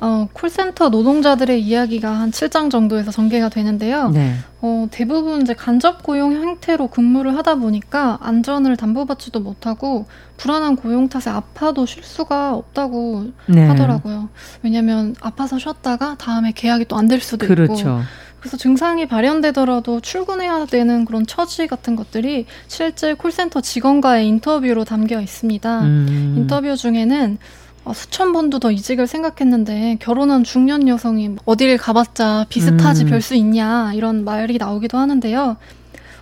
[0.00, 4.08] 어, 콜센터 노동자들의 이야기가 한 7장 정도에서 전개가 되는데요.
[4.10, 4.34] 네.
[4.62, 11.28] 어, 대부분 이제 간접 고용 형태로 근무를 하다 보니까 안전을 담보받지도 못하고 불안한 고용 탓에
[11.30, 13.66] 아파도 쉴 수가 없다고 네.
[13.66, 14.28] 하더라고요.
[14.62, 17.74] 왜냐하면 아파서 쉬었다가 다음에 계약이 또 안 될 수도 그렇죠.
[17.74, 18.00] 있고.
[18.40, 25.80] 그래서 증상이 발현되더라도 출근해야 되는 그런 처지 같은 것들이 실제 콜센터 직원과의 인터뷰로 담겨 있습니다.
[25.82, 26.34] 음.
[26.38, 27.38] 인터뷰 중에는
[27.84, 33.10] 어, 수천 번도 더 이직을 생각했는데 결혼한 중년 여성이 어딜 가봤자 비슷하지 음.
[33.10, 35.56] 별수 있냐 이런 말이 나오기도 하는데요.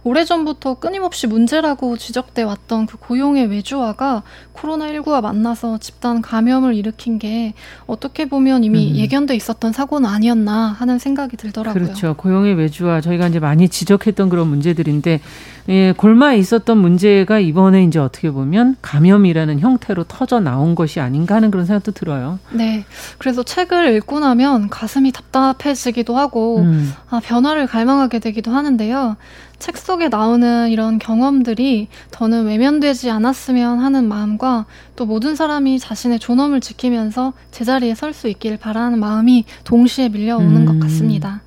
[0.08, 4.22] 오래전부터 끊임없이 문제라고 지적돼 왔던 그 고용의 외주화가
[4.54, 7.52] 코로나19와 만나서 집단 감염을 일으킨 게
[7.86, 8.96] 어떻게 보면 이미 음.
[8.96, 11.84] 예견돼 있었던 사고는 아니었나 하는 생각이 들더라고요.
[11.84, 12.14] 그렇죠.
[12.16, 15.20] 고용의 외주화 저희가 이제 많이 지적했던 그런 문제들인데
[15.68, 21.50] 예, 골마 있었던 문제가 이번에 이제 어떻게 보면 감염이라는 형태로 터져 나온 것이 아닌가 하는
[21.50, 22.38] 그런 생각도 들어요.
[22.52, 22.86] 네.
[23.18, 26.90] 그래서 책을 읽고 나면 가슴이 답답해지기도 하고 음.
[27.10, 29.16] 아, 변화를 갈망하게 되기도 하는데요.
[29.58, 36.60] 책 속에 나오는 이런 경험들이 더는 외면되지 않았으면 하는 마음과 또 모든 사람이 자신의 존엄을
[36.60, 40.64] 지키면서 제자리에 설 수 있길 바라는 마음이 동시에 밀려오는 음.
[40.66, 41.42] 것 같습니다.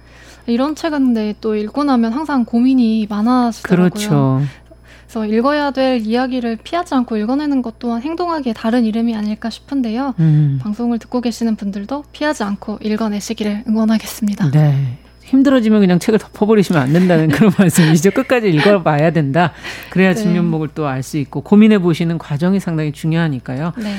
[0.47, 3.89] 이런 책은 근데 또 읽고 나면 항상 고민이 많아지더라고요.
[3.89, 4.41] 그렇죠.
[5.07, 10.13] 그래서 읽어야 될 이야기를 피하지 않고 읽어내는 것 또한 행동하기에 다른 이름이 아닐까 싶은데요.
[10.19, 10.59] 음.
[10.61, 14.51] 방송을 듣고 계시는 분들도 피하지 않고 읽어내시기를 응원하겠습니다.
[14.51, 14.97] 네.
[15.31, 18.11] 힘들어지면 그냥 책을 덮어버리시면 안 된다는 그런 말씀이죠.
[18.11, 19.53] 끝까지 읽어봐야 된다.
[19.89, 20.15] 그래야 네.
[20.15, 23.73] 진면목을 또 알 수 있고 고민해 보시는 과정이 상당히 중요하니까요.
[23.77, 23.95] 네.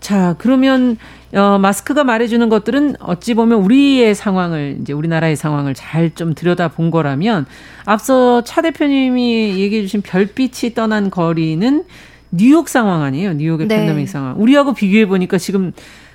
[0.00, 0.96] 자, 그러면
[1.34, 6.90] 어, 마스크가 말해주는 것들은 어찌 보면 우리의 상황을 이제 우리나라의 상황을 잘 좀 들여다 본
[6.90, 7.46] 거라면
[7.84, 11.84] 앞서 차 대표님이 얘기해 주신 별빛이 떠난 거리는
[12.30, 13.32] 뉴욕 상황 아니에요?
[13.32, 13.76] 뉴욕의 네.
[13.78, 14.40] 팬데믹 상황.
[14.40, 15.72] 우리하고 비교해 보니까 지금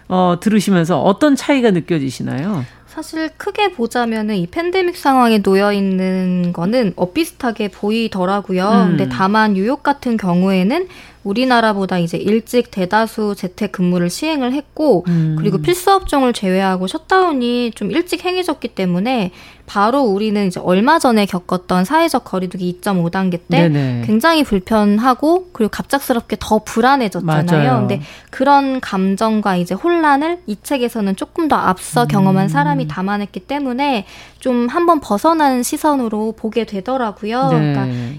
[0.08, 2.64] 어, 들으시면서 어떤 차이가 느껴지시나요?
[2.92, 8.68] 사실 크게 보자면은 이 팬데믹 상황에 놓여 있는 거는 엇비슷하게 보이더라고요.
[8.70, 8.88] 음.
[8.90, 10.90] 근데 다만 뉴욕 같은 경우에는
[11.24, 15.36] 우리나라보다 이제 일찍 대다수 재택 근무를 시행을 했고 음.
[15.38, 19.32] 그리고 필수 업종을 제외하고 셧다운이 좀 일찍 행해졌기 때문에
[19.66, 24.04] 바로 우리는 이제 얼마 전에 겪었던 사회적 거리두기 2.5단계 때 네네.
[24.06, 27.46] 굉장히 불편하고 그리고 갑작스럽게 더 불안해졌잖아요.
[27.46, 27.80] 맞아요.
[27.80, 32.50] 근데 그런 감정과 이제 혼란을 이 책에서는 조금 더 앞서 경험한 음.
[32.50, 34.06] 사람이 담아냈기 때문에
[34.42, 37.50] 좀 한번 벗어난 시선으로 보게 되더라고요.
[37.52, 37.74] 네.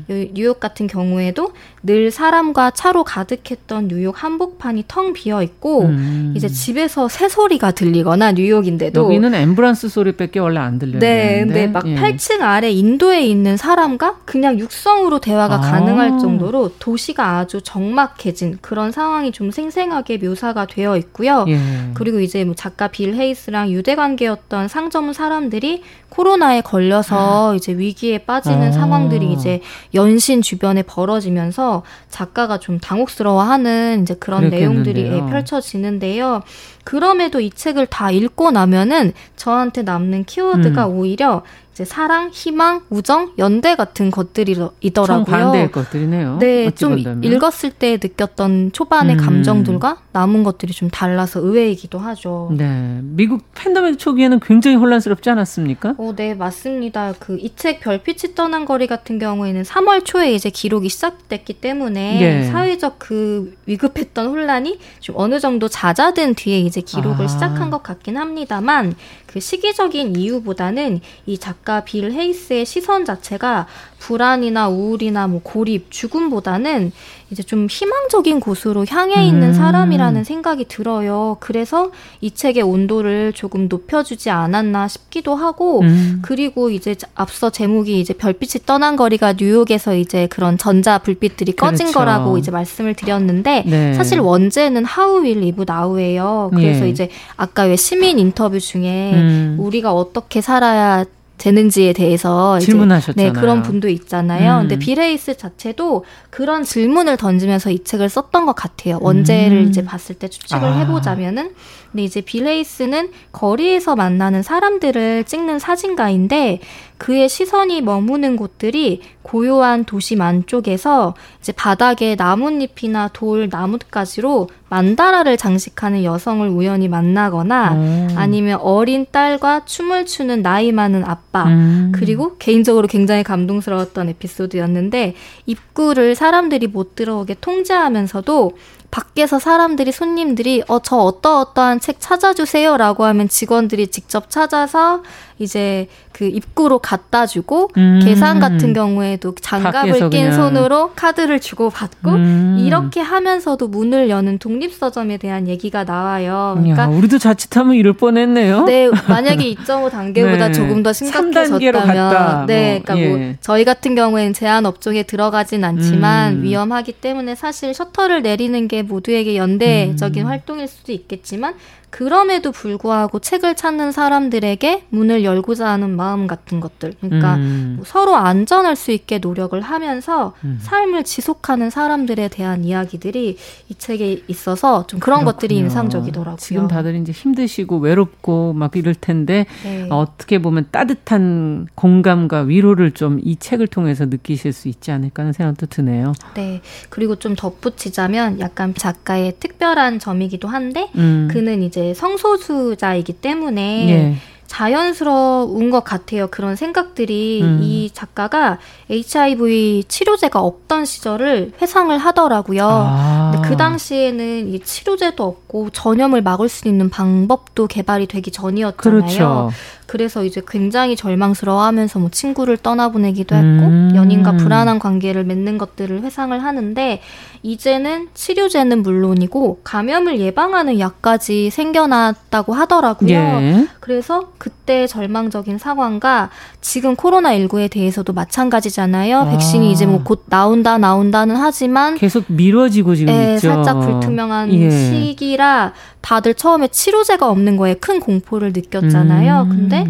[0.06, 6.32] 그러니까 뉴욕 같은 경우에도 늘 사람과 차로 가득했던 뉴욕 한복판이 텅 비어 있고 음.
[6.36, 11.00] 이제 집에서 새 소리가 들리거나 뉴욕인데도 여기는 앰뷸런스 소리밖에 원래 안 들려요.
[11.00, 11.96] 네, 근데 막 예.
[11.96, 15.60] 8층 아래 인도에 있는 사람과 그냥 육성으로 대화가 아.
[15.60, 21.46] 가능할 정도로 도시가 아주 적막해진 그런 상황이 좀 생생하게 묘사가 되어 있고요.
[21.48, 21.58] 예.
[21.94, 25.82] 그리고 이제 뭐 작가 빌 헤이스랑 유대 관계였던 상점 사람들이
[26.12, 27.54] 코로나에 걸려서 아.
[27.54, 28.72] 이제 위기에 빠지는 아.
[28.72, 29.60] 상황들이 이제
[29.94, 34.82] 연신 주변에 벌어지면서 작가가 좀 당혹스러워하는 이제 그런 그랬겠는데요.
[34.92, 36.42] 내용들이 펼쳐지는데요.
[36.84, 40.98] 그럼에도 이 책을 다 읽고 나면은 저한테 남는 키워드가 음.
[40.98, 45.24] 오히려 이제 사랑, 희망, 우정, 연대 같은 것들이더라고요.
[45.24, 46.36] 반대의 것들이네요.
[46.38, 47.24] 네, 좀 본다면.
[47.24, 49.20] 읽었을 때 느꼈던 초반의 음.
[49.20, 52.50] 감정들과 남은 것들이 좀 달라서 의외이기도 하죠.
[52.56, 55.94] 네, 미국 팬데믹 초기에는 굉장히 혼란스럽지 않았습니까?
[55.96, 57.14] 어, 네, 맞습니다.
[57.18, 62.50] 그 이 책 별빛이 떠난 거리 같은 경우에는 3월 초에 이제 기록이 시작됐기 때문에 예.
[62.50, 67.28] 사회적 그 위급했던 혼란이 좀 어느 정도 잦아든 뒤에 이제 기록을 아.
[67.28, 68.94] 시작한 것 같긴 합니다만
[69.32, 73.66] 그 시기적인 이유보다는 이 작가 빌 헤이스의 시선 자체가
[74.02, 76.90] 불안이나 우울이나 뭐 고립, 죽음보다는
[77.30, 79.54] 이제 좀 희망적인 곳으로 향해 있는 음.
[79.54, 81.36] 사람이라는 생각이 들어요.
[81.38, 86.18] 그래서 이 책의 온도를 조금 높여주지 않았나 싶기도 하고, 음.
[86.20, 92.00] 그리고 이제 앞서 제목이 이제 별빛이 떠난 거리가 뉴욕에서 이제 그런 전자 불빛들이 꺼진 그렇죠.
[92.00, 93.94] 거라고 이제 말씀을 드렸는데, 네.
[93.94, 96.50] 사실 원제는 How We Live Now예요.
[96.52, 96.90] 그래서 예.
[96.90, 99.56] 이제 아까 왜 시민 인터뷰 중에 음.
[99.60, 101.04] 우리가 어떻게 살아야
[101.42, 103.32] 되는지에 대해서 질문하셨잖아요.
[103.32, 104.58] 네, 그런 분도 있잖아요.
[104.58, 104.60] 음.
[104.60, 108.98] 근데 비레이스 자체도 그런 질문을 던지면서 이 책을 썼던 것 같아요.
[109.00, 109.68] 원제를 음.
[109.68, 110.78] 이제 봤을 때 추측을 아.
[110.78, 111.52] 해보자면은
[111.90, 116.60] 근데 이제 빌레이스는 거리에서 만나는 사람들을 찍는 사진가인데
[117.02, 126.48] 그의 시선이 머무는 곳들이 고요한 도심 안쪽에서 이제 바닥에 나뭇잎이나 돌, 나뭇가지로 만다라를 장식하는 여성을
[126.48, 128.08] 우연히 만나거나 음.
[128.14, 131.90] 아니면 어린 딸과 춤을 추는 나이 많은 아빠 음.
[131.92, 135.14] 그리고 개인적으로 굉장히 감동스러웠던 에피소드였는데
[135.46, 138.52] 입구를 사람들이 못 들어오게 통제하면서도
[138.92, 145.02] 밖에서 사람들이 손님들이 어 저 어떠어떠한 책 찾아주세요라고 하면 직원들이 직접 찾아서
[145.38, 145.88] 이제
[146.22, 147.98] 그 입구로 갖다 주고 음.
[148.04, 150.32] 계산 같은 경우에도 장갑을 낀 그냥.
[150.32, 152.58] 손으로 카드를 주고 받고 음.
[152.60, 156.54] 이렇게 하면서도 문을 여는 독립 서점에 대한 얘기가 나와요.
[156.58, 158.66] 그러니까 야, 우리도 자칫하면 이럴 뻔했네요.
[158.66, 160.52] 네, 만약에 2.5 단계보다 네.
[160.52, 163.08] 조금 더 심각해졌다면 네, 뭐, 그러니까 뭐 예.
[163.08, 166.42] 뭐 저희 같은 경우에는 제한 업종에 들어가진 않지만 음.
[166.44, 170.28] 위험하기 때문에 사실 셔터를 내리는 게 모두에게 연대적인 음.
[170.28, 171.54] 활동일 수도 있겠지만
[171.92, 176.94] 그럼에도 불구하고 책을 찾는 사람들에게 문을 열고자 하는 마음 같은 것들.
[177.00, 177.74] 그러니까 음.
[177.76, 180.58] 뭐 서로 안전할 수 있게 노력을 하면서 음.
[180.60, 183.36] 삶을 지속하는 사람들에 대한 이야기들이
[183.68, 185.32] 이 책에 있어서 좀 그런 그렇군요.
[185.32, 186.38] 것들이 인상적이더라고요.
[186.38, 189.86] 지금 다들 이제 힘드시고 외롭고 막 이럴 텐데 네.
[189.90, 195.66] 어떻게 보면 따뜻한 공감과 위로를 좀 이 책을 통해서 느끼실 수 있지 않을까 하는 생각도
[195.66, 196.12] 드네요.
[196.34, 196.60] 네.
[196.88, 201.28] 그리고 좀 덧붙이자면 약간 작가의 특별한 점이기도 한데 음.
[201.30, 204.16] 그는 이제 이제 성소수자이기 때문에 예.
[204.46, 206.26] 자연스러운 것 같아요.
[206.30, 207.60] 그런 생각들이 음.
[207.62, 208.58] 이 작가가
[208.90, 212.62] HIV 치료제가 없던 시절을 회상을 하더라고요.
[212.62, 213.30] 아.
[213.32, 219.00] 근데 그 당시에는 이 치료제도 없고 전염을 막을 수 있는 방법도 개발이 되기 전이었잖아요.
[219.00, 219.50] 그렇죠.
[219.92, 223.92] 그래서 이제 굉장히 절망스러워하면서 뭐 친구를 떠나보내기도 했고 음.
[223.94, 227.02] 연인과 불안한 관계를 맺는 것들을 회상을 하는데
[227.42, 233.10] 이제는 치료제는 물론이고 감염을 예방하는 약까지 생겨났다고 하더라고요.
[233.10, 233.66] 예.
[233.80, 236.30] 그래서 그때 절망적인 상황과
[236.62, 239.18] 지금 코로나 19에 대해서도 마찬가지잖아요.
[239.18, 239.30] 아.
[239.30, 243.48] 백신이 이제 뭐 곧 나온다 나온다는 하지만 계속 미뤄지고 지금 네, 있죠.
[243.48, 244.70] 살짝 불투명한 예.
[244.70, 249.42] 시기라 다들 처음에 치료제가 없는 거에 큰 공포를 느꼈잖아요.
[249.42, 249.48] 음.
[249.48, 249.81] 근데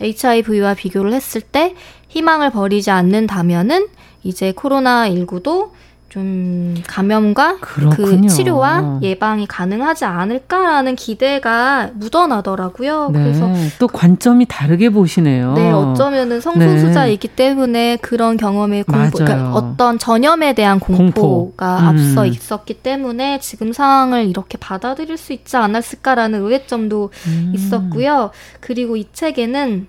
[0.00, 1.74] HIV와 비교를 했을 때
[2.08, 3.88] 희망을 버리지 않는다면은
[4.22, 5.70] 이제 코로나19도
[6.08, 8.22] 좀 감염과 그 그렇군요.
[8.22, 13.10] 그 치료와 예방이 가능하지 않을까라는 기대가 묻어나더라고요.
[13.12, 13.46] 네, 그래서
[13.78, 15.52] 또 관점이 다르게 보시네요.
[15.52, 17.34] 네, 어쩌면은 성소수자이기 네.
[17.34, 21.82] 때문에 그런 경험에 공포, 그러니까 어떤 전염에 대한 공포가 공포.
[21.82, 21.88] 음.
[21.88, 27.52] 앞서 있었기 때문에 지금 상황을 이렇게 받아들일 수 있지 않았을까라는 의외점도 음.
[27.54, 28.30] 있었고요.
[28.60, 29.86] 그리고 이 책에는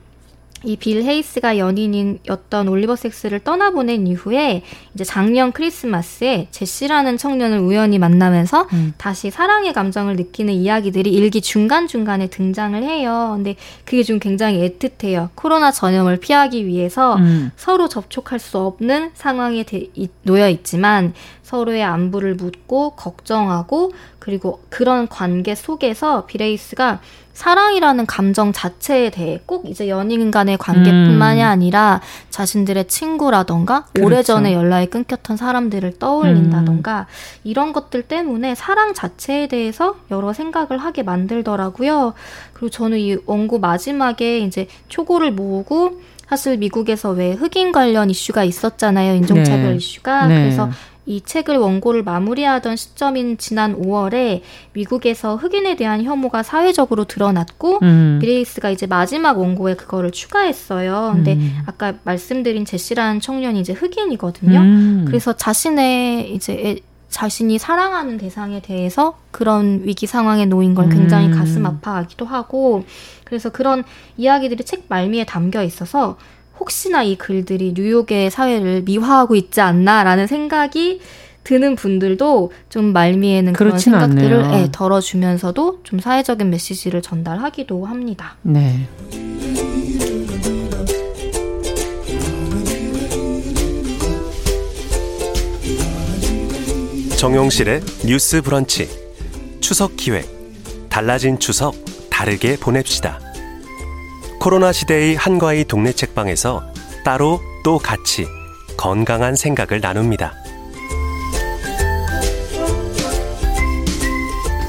[0.63, 8.93] 이빌 헤이스가 연인이었던 올리버 섹스를 떠나보낸 이후에 이제 작년 크리스마스에 제시라는 청년을 우연히 만나면서 음.
[8.97, 13.33] 다시 사랑의 감정을 느끼는 이야기들이 일기 중간중간에 등장을 해요.
[13.35, 13.55] 근데
[13.85, 15.29] 그게 좀 굉장히 애틋해요.
[15.35, 17.51] 코로나 전염을 피하기 위해서 음.
[17.55, 19.87] 서로 접촉할 수 없는 상황에 대,
[20.23, 26.99] 놓여 있지만 서로의 안부를 묻고 걱정하고 그리고 그런 관계 속에서 비레이스가
[27.39, 31.47] 사랑이라는 감정 자체에 대해 꼭 이제 연인 간의 관계뿐만이 음.
[31.47, 34.05] 아니라 자신들의 친구라던가 그렇죠.
[34.05, 37.39] 오래전에 연락이 끊겼던 사람들을 떠올린다던가 음.
[37.45, 42.13] 이런 것들 때문에 사랑 자체에 대해서 여러 생각을 하게 만들더라고요.
[42.51, 49.15] 그리고 저는 이 원고 마지막에 이제 초고를 모으고 사실 미국에서 왜 흑인 관련 이슈가 있었잖아요.
[49.15, 49.75] 인종차별 네.
[49.77, 50.27] 이슈가.
[50.27, 50.35] 네.
[50.41, 50.69] 그래서
[51.09, 54.41] 이 책을 원고를 마무리하던 시점인 지난 5월에
[54.73, 58.19] 미국에서 흑인에 대한 혐오가 사회적으로 드러났고 음.
[58.21, 61.13] 빌 헤이스가 이제 마지막 원고에 그거를 추가했어요.
[61.15, 61.57] 근데 음.
[61.65, 64.59] 아까 말씀드린 제시라는 청년이 이제 흑인이거든요.
[64.59, 65.05] 음.
[65.07, 66.79] 그래서 자신의 이제
[67.09, 71.31] 자신이 사랑하는 대상에 대해서 그런 위기 상황에 놓인 걸 굉장히 음.
[71.31, 72.83] 가슴 아파하기도 하고
[73.23, 73.83] 그래서 그런
[74.17, 76.17] 이야기들이 책 말미에 담겨 있어서
[76.59, 80.99] 혹시나 이 글들이 뉴욕의 사회를 미화하고 있지 않나라는 생각이
[81.43, 88.35] 드는 분들도 좀 말미에는 그런 생각들을 예, 덜어주면서도 좀 사회적인 메시지를 전달하기도 합니다.
[88.43, 88.87] 네.
[97.17, 98.87] 정용실의 뉴스 브런치
[99.59, 100.25] 추석 기획
[100.89, 101.75] 달라진 추석
[102.09, 103.28] 다르게 보냅시다.
[104.39, 106.63] 코로나 시대의 한과의 동네 책방에서
[107.03, 108.25] 따로 또 같이
[108.77, 110.33] 건강한 생각을 나눕니다.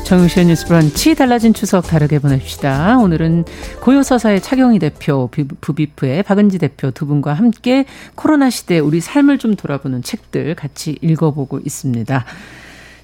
[0.04, 2.98] 정유시의 뉴스 브런치 달라진 추석 다르게 보냅시다.
[2.98, 3.44] 오늘은
[3.80, 7.84] 고요서사의 차경희 대표, 부비프의 박은지 대표 두 분과 함께
[8.16, 12.24] 코로나 시대 우리 삶을 좀 돌아보는 책들 같이 읽어보고 있습니다.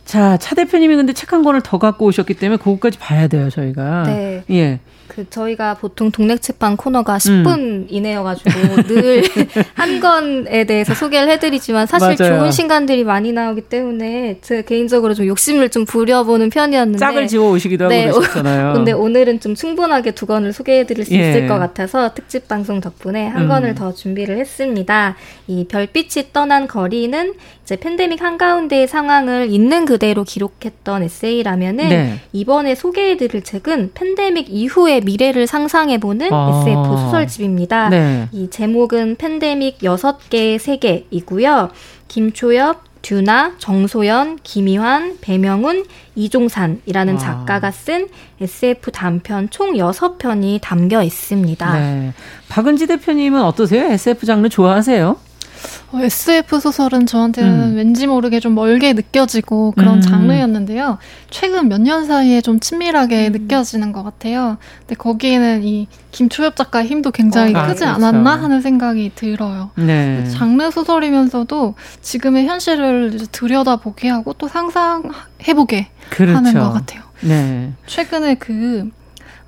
[0.04, 4.02] 자, 차 대표님이 근데 책 한 권을 더 갖고 오셨기 때문에 그거까지 봐야 돼요, 저희가.
[4.06, 4.42] 네.
[4.50, 4.80] 예.
[5.16, 7.86] 그 저희가 보통 동네 책방 코너가 10분 음.
[7.88, 9.22] 이내여가지고 늘
[9.72, 12.38] 한 권에 대해서 소개를 해드리지만 사실 맞아요.
[12.38, 17.88] 좋은 신간들이 많이 나오기 때문에 제 개인적으로 좀 욕심을 좀 부려보는 편이었는데 짝을 지워 오시기도
[17.88, 18.74] 네, 하고 그러셨잖아요.
[18.74, 21.30] 근데 오늘은 좀 충분하게 두 권을 소개해드릴 수 예.
[21.30, 23.48] 있을 것 같아서 특집 방송 덕분에 한 음.
[23.48, 25.16] 권을 더 준비를 했습니다.
[25.46, 27.32] 이 별빛이 떠난 거리는
[27.66, 32.20] 이제 팬데믹 한가운데의 상황을 있는 그대로 기록했던 에세이라면은 네.
[32.32, 36.60] 이번에 소개해드릴 책은 팬데믹 이후에 미래를 상상해보는 아.
[36.60, 37.88] SF 소설집입니다.
[37.88, 38.28] 네.
[38.32, 41.70] 이 제목은 팬데믹 6개의 세계이고요.
[42.08, 45.84] 김초엽, 듀나, 정소연, 김희환, 배명훈,
[46.16, 47.18] 이종산이라는 아.
[47.18, 48.08] 작가가 쓴
[48.40, 51.72] SF 단편 총 6편이 담겨 있습니다.
[51.78, 52.12] 네.
[52.48, 53.84] 박은지 대표님은 어떠세요?
[53.84, 55.25] SF 장르 좋아하세요?
[55.92, 57.76] 어, SF 소설은 저한테는 음.
[57.76, 60.00] 왠지 모르게 좀 멀게 느껴지고 그런 음.
[60.00, 60.98] 장르였는데요.
[61.30, 63.32] 최근 몇 년 사이에 좀 친밀하게 음.
[63.32, 64.58] 느껴지는 것 같아요.
[64.80, 68.06] 근데 거기에는 이 김초엽 작가의 힘도 굉장히 어, 크지 아, 그렇죠.
[68.06, 69.70] 않았나 하는 생각이 들어요.
[69.76, 70.24] 네.
[70.30, 76.36] 장르 소설이면서도 지금의 현실을 들여다보게 하고 또 상상해보게 그렇죠.
[76.36, 77.02] 하는 것 같아요.
[77.22, 77.72] 네.
[77.86, 78.90] 최근에 그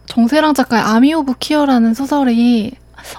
[0.07, 2.73] 정세랑 작가의 Army of Queer라는 소설이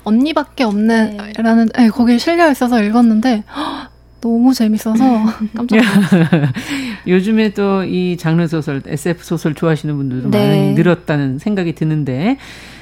[0.03, 1.83] 언니밖에 없네 라는 네.
[1.83, 3.89] 네, 거기에 실려 있어서 읽었는데 헉,
[4.21, 5.03] 너무 재밌어서
[5.55, 6.25] 깜짝 놀랐어요.
[7.07, 10.47] 요즘에 또 이 장르 소설, SF 소설 좋아하시는 분들도 네.
[10.47, 12.37] 많이 늘었다는 생각이 드는데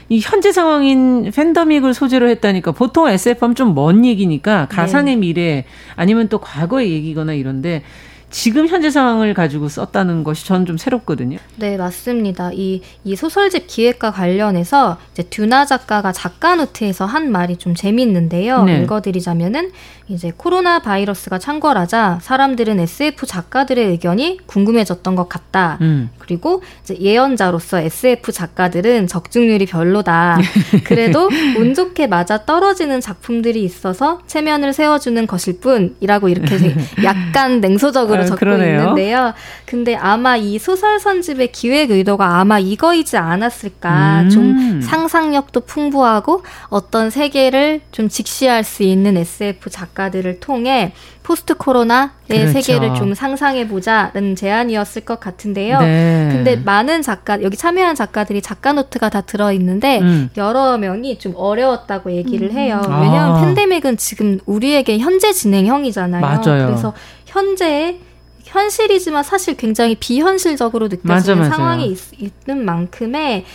[0.10, 5.20] 이 현재 상황인 팬데믹을 소재로 했다니까 보통 SF 하면 좀 먼 얘기니까 가상의 네.
[5.20, 7.84] 미래 아니면 또 과거의 얘기거나 이런데
[8.30, 11.38] 지금 현재 상황을 가지고 썼다는 것이 저는 좀 새롭거든요.
[11.56, 12.52] 네, 맞습니다.
[12.54, 18.64] 이, 이 소설집 기획과 관련해서 이제 듀나 작가가 작가 노트에서 한 말이 좀 재미있는데요.
[18.66, 18.82] 네.
[18.82, 19.72] 읽어드리자면은
[20.10, 25.78] 이제 코로나 바이러스가 창궐하자 사람들은 SF 작가들의 의견이 궁금해졌던 것 같다.
[25.82, 26.10] 음.
[26.18, 30.40] 그리고 이제 예언자로서 SF 작가들은 적중률이 별로다.
[30.86, 36.58] 그래도 운 좋게 맞아 떨어지는 작품들이 있어서 체면을 세워주는 것일 뿐이라고 이렇게
[37.04, 38.80] 약간 냉소적으로 식으로 적고 그러네요.
[38.80, 39.34] 있는데요.
[39.66, 44.22] 근데 아마 이 소설 선집의 기획 의도가 아마 이거이지 않았을까.
[44.22, 44.30] 음.
[44.30, 50.94] 좀 상상력도 풍부하고 어떤 세계를 좀 직시할 수 있는 SF 작가들을 통해
[51.28, 52.52] 포스트 코로나의 그렇죠.
[52.54, 55.82] 세계를 좀 상상해 보자는 제안이었을 것 같은데요.
[55.82, 56.30] 네.
[56.32, 60.30] 근데 많은 작가 여기 참여한 작가들이 작가 노트가 다 들어 있는데 음.
[60.38, 62.82] 여러 명이 좀 어려웠다고 얘기를 해요.
[62.88, 63.02] 음.
[63.02, 63.42] 왜냐하면 아.
[63.42, 66.22] 팬데믹은 지금 우리에게 현재 진행형이잖아요.
[66.22, 66.68] 맞아요.
[66.68, 66.94] 그래서
[67.38, 68.00] 현재
[68.46, 72.00] 현실이지만 사실 굉장히 비현실적으로 느껴지는 맞아, 상황이 있,
[72.48, 73.46] 있는 만큼의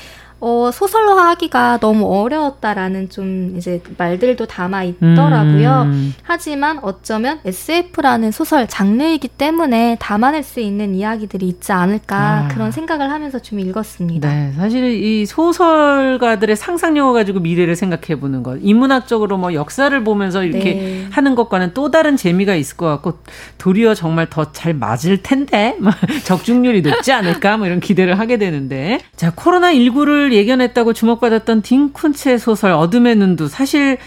[0.45, 5.82] 어, 소설화하기가 너무 어려웠다라는 좀 이제 말들도 담아 있더라고요.
[5.86, 6.14] 음.
[6.22, 12.49] 하지만 어쩌면 SF라는 소설 장르이기 때문에 담아낼 수 있는 이야기들이 있지 않을까 아.
[12.49, 14.28] 그런 생각을 하면서 좀 읽었습니다.
[14.28, 20.74] 네, 사실 이 소설가들의 상상력을 가지고 미래를 생각해 보는 것, 인문학적으로 뭐 역사를 보면서 이렇게
[20.74, 21.07] 네.
[21.11, 23.18] 하는 것과는 또 다른 재미가 있을 것 같고
[23.59, 25.76] 도리어 정말 더 잘 맞을 텐데
[26.24, 32.72] 적중률이 높지 않을까 뭐 이런 기대를 하게 되는데 자 코로나 19를 예견했다고 주목받았던 딩쿤츠의 소설
[32.72, 33.98] 어둠의 눈도 사실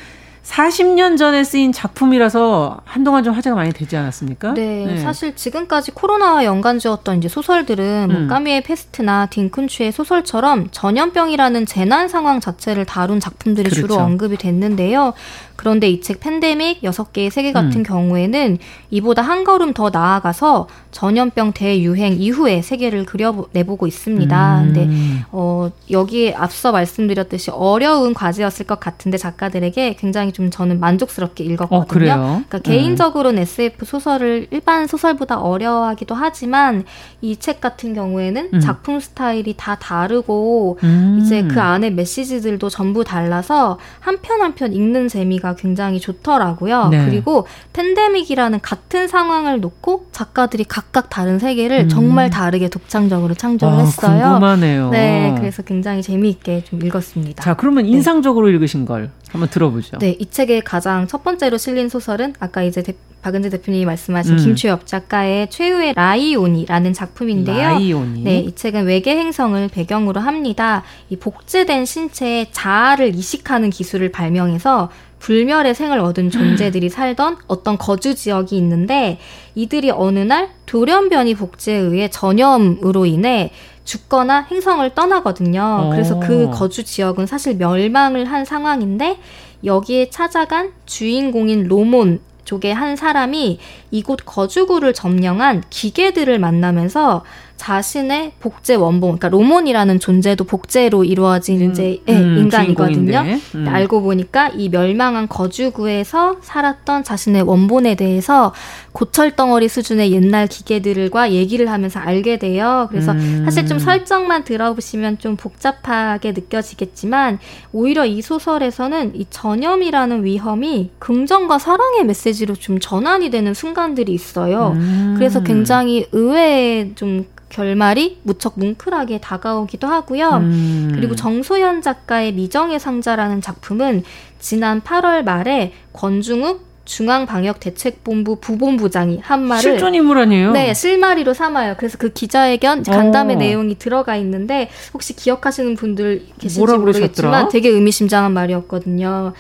[0.46, 4.54] 40년 전에 쓰인 작품이라서 한동안 좀 화제가 많이 되지 않았습니까?
[4.54, 4.98] 네, 네.
[5.00, 8.20] 사실 지금까지 코로나와 연관지었던 이제 소설들은 뭐 음.
[8.22, 13.88] 뭐 까미의 페스트나 딩쿤츠의 소설처럼 전염병이라는 재난 상황 자체를 다룬 작품들이 그렇죠.
[13.88, 15.14] 주로 언급이 됐는데요.
[15.56, 17.84] 그런데 이 책 팬데믹 6개의 세계 같은 음.
[17.84, 18.58] 경우에는
[18.92, 24.62] 이보다 한 걸음 더 나아가서 전염병 대유행 이후의 세계를 그려내보고 있습니다.
[24.62, 24.66] 음.
[24.74, 24.90] 근데
[25.32, 32.12] 어, 여기에 앞서 말씀드렸듯이 어려운 과제였을 것 같은데 작가들에게 굉장히 좀 저는 만족스럽게 읽었거든요.
[32.14, 32.62] 어, 그러니까 음.
[32.62, 36.84] 개인적으로는 SF 소설을 일반 소설보다 어려워하기도 하지만
[37.22, 38.60] 이 책 같은 경우에는 음.
[38.60, 41.20] 작품 스타일이 다 다르고 음.
[41.22, 46.88] 이제 그 안에 메시지들도 전부 달라서 한 편 한 편 읽는 재미가 굉장히 좋더라고요.
[46.90, 47.06] 네.
[47.06, 51.90] 그리고 팬데믹이라는 같은 상황을 놓고 작가들이 각각 다른 세계를 음.
[51.90, 54.24] 정말 다르게 독창적으로 창조를 아, 했어요.
[54.24, 54.90] 궁금하네요.
[54.90, 57.44] 네, 그래서 굉장히 재미있게 좀 읽었습니다.
[57.44, 57.92] 자, 그러면 네.
[57.92, 58.54] 인상적으로 네.
[58.54, 59.98] 읽으신 걸 한번 들어보죠.
[60.00, 64.38] 네, 이 책의 가장 첫 번째로 실린 소설은 아까 이제 대, 박은재 대표님이 말씀하신 음.
[64.38, 67.70] 김초엽 작가의 최후의 라이오니라는 작품인데요.
[67.70, 68.22] 라이오니.
[68.22, 70.84] 네, 이 책은 외계 행성을 배경으로 합니다.
[71.10, 74.92] 이 복제된 신체에 자아를 이식하는 기술을 발명해서
[75.26, 79.18] 불멸의 생을 얻은 존재들이 살던 어떤 거주 지역이 있는데
[79.56, 83.50] 이들이 어느 날 돌연변이 복제에 의해 전염으로 인해
[83.86, 85.90] 죽거나 행성을 떠나거든요.
[85.92, 89.18] 그래서 그 거주 지역은 사실 멸망을 한 상황인데
[89.64, 93.58] 여기에 찾아간 주인공인 로몬 쪽의 한 사람이
[93.90, 97.24] 이곳 거주구를 점령한 기계들을 만나면서
[97.58, 103.26] 자신의 복제 원본, 그러니까 로몬이라는 존재도 복제로 이루어진 음, 이제 음, 네, 인간이거든요.
[103.56, 103.68] 음.
[103.68, 108.54] 알고 보니까 이 멸망한 거주구에서 살았던 자신의 원본에 대해서
[108.92, 112.88] 고철 덩어리 수준의 옛날 기계들과 얘기를 하면서 알게 돼요.
[112.90, 113.44] 그래서 음.
[113.46, 117.40] 사실 좀 설정만 들어보시면 좀 복잡하게 느껴지겠지만
[117.72, 124.74] 오히려 이 소설에서는 이 전염이라는 위험이 긍정과 사랑의 메시지로 좀 전환이 되는 순간들이 있어요.
[124.76, 125.16] 음.
[125.18, 127.26] 그래서 굉장히 의외의 좀
[127.56, 130.30] 결말이 무척 뭉클하게 다가오기도 하고요.
[130.42, 130.92] 음.
[130.94, 134.04] 그리고 정소연 작가의 미정의 상자라는 작품은
[134.40, 140.52] 지난 8월 말에 권중욱 중앙방역대책본부 부본부장이 한 말을 실존 인물 아니에요?
[140.52, 141.76] 네, 실마리로 삼아요.
[141.78, 143.38] 그래서 그 기자회견 간담회 오.
[143.38, 149.34] 내용이 들어가 있는데 혹시 기억하시는 분들 계실지 모르겠지만 되게 의미심장한 말이었거든요.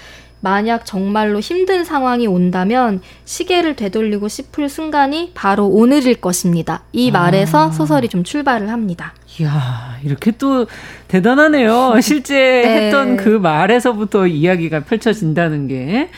[0.45, 6.83] 만약 정말로 힘든 상황이 온다면 시계를 되돌리고 싶을 순간이 바로 오늘일 것입니다.
[6.91, 7.71] 이 말에서 아.
[7.71, 9.15] 소설이 좀 출발을 합니다.
[9.39, 10.67] 이야, 이렇게 또
[11.07, 11.99] 대단하네요.
[11.99, 12.85] 실제 네.
[12.85, 16.09] 했던 그 말에서부터 이야기가 펼쳐진다는 게.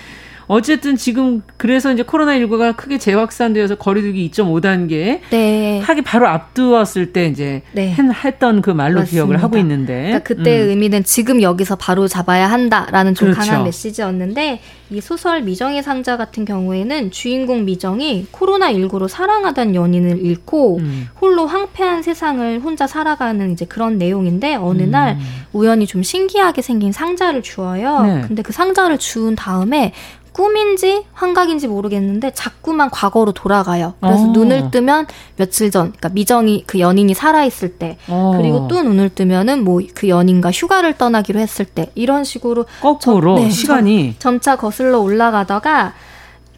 [0.48, 5.80] 어쨌든 지금 그래서 이제 코로나19가 크게 재확산되어서 거리두기 2.5단계 네.
[5.80, 7.94] 하기 바로 앞두었을 때 이제 네.
[7.94, 9.12] 했던 그 말로 맞습니다.
[9.12, 10.70] 기억을 하고 있는데 그러니까 그때 음.
[10.70, 13.50] 의미는 지금 여기서 바로 잡아야 한다라는 좀 그렇죠.
[13.50, 21.08] 강한 메시지였는데 이 소설 미정의 상자 같은 경우에는 주인공 미정이 코로나19로 사랑하던 연인을 잃고 음.
[21.20, 24.92] 홀로 황폐한 세상을 혼자 살아가는 이제 그런 내용인데 어느 음.
[24.92, 25.18] 날
[25.52, 28.02] 우연히 좀 신기하게 생긴 상자를 주어요.
[28.04, 28.22] 네.
[28.26, 29.92] 근데 그 상자를 주운 다음에
[30.38, 33.96] 꿈인지 환각인지 모르겠는데 자꾸만 과거로 돌아가요.
[34.00, 34.26] 그래서 오.
[34.26, 34.32] 어.
[34.34, 38.14] 눈을 뜨면 며칠 전, 그러니까 미정이 그 연인이 살아 있을 때, 오.
[38.14, 38.38] 어.
[38.38, 43.44] 그리고 또 눈을 뜨면은 뭐 그 연인과 휴가를 떠나기로 했을 때 이런 식으로 거꾸로 저,
[43.44, 45.94] 네, 시간이 점, 차 거슬러 올라가다가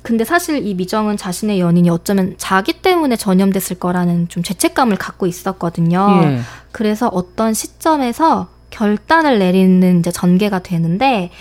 [0.02, 6.22] 근데 사실 이 미정은 자신의 연인이 어쩌면 자기 때문에 전염됐을 거라는 좀 죄책감을 갖고 있었거든요.
[6.24, 6.40] 예.
[6.72, 11.32] 그래서 어떤 시점에서 결단을 내리는 이제 전개가 되는데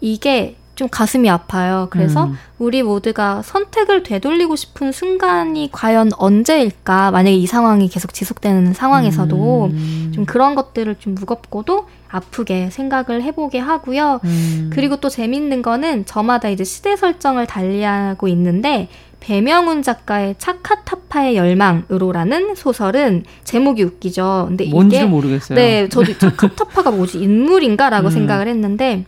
[0.00, 1.88] 이게 좀 가슴이 아파요.
[1.90, 2.38] 그래서 음.
[2.60, 7.10] 우리 모두가 선택을 되돌리고 싶은 순간이 과연 언제일까?
[7.10, 10.12] 만약에 이 상황이 계속 지속되는 상황에서도 음.
[10.14, 14.20] 좀 그런 것들을 좀 무겁고도 아프게 생각을 해보게 하고요.
[14.22, 14.70] 음.
[14.72, 23.24] 그리고 또 재밌는 거는 저마다 이제 시대 설정을 달리하고 있는데 배명훈 작가의 차카타파의 열망으로라는 소설은
[23.42, 24.44] 제목이 웃기죠.
[24.46, 25.56] 근데 뭔지 이게 모르겠어요.
[25.58, 28.10] 네, 저도 차카타파가 뭐지 인물인가라고 음.
[28.12, 29.06] 생각을 했는데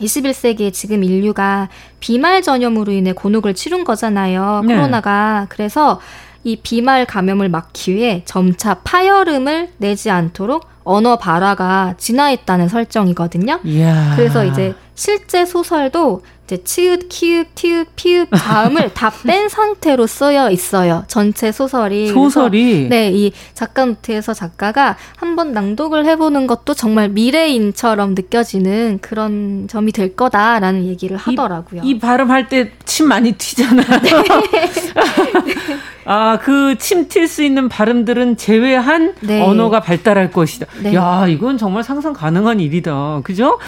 [0.00, 1.68] 21세기에 지금 인류가
[2.00, 4.62] 비말 전염으로 인해 곤혹을 치른 거잖아요.
[4.66, 4.74] 네.
[4.74, 5.46] 코로나가.
[5.48, 6.00] 그래서
[6.44, 13.60] 이 비말 감염을 막기 위해 점차 파열음을 내지 않도록 언어 발화가 진화했다는 설정이거든요.
[13.64, 14.14] 이야.
[14.16, 16.22] 그래서 이제 실제 소설도
[16.52, 21.04] 이제 치읓, 키읔, 티읕, 피읕, 자음을 다 뺀 상태로 쓰여 있어요.
[21.08, 22.08] 전체 소설이.
[22.08, 22.88] 소설이?
[22.90, 30.14] 네, 이 작가 노트에서 작가가 한번 낭독을 해보는 것도 정말 미래인처럼 느껴지는 그런 점이 될
[30.14, 31.82] 거다라는 얘기를 하더라고요.
[31.84, 33.86] 이, 이 발음할 때 침 많이 튀잖아요.
[34.02, 34.10] 네.
[36.04, 39.40] 아, 그 침튈 수 있는 발음들은 제외한 네.
[39.40, 40.66] 언어가 발달할 것이다.
[40.82, 40.94] 네.
[40.94, 43.20] 야, 이건 정말 상상 가능한 일이다.
[43.24, 43.58] 그죠?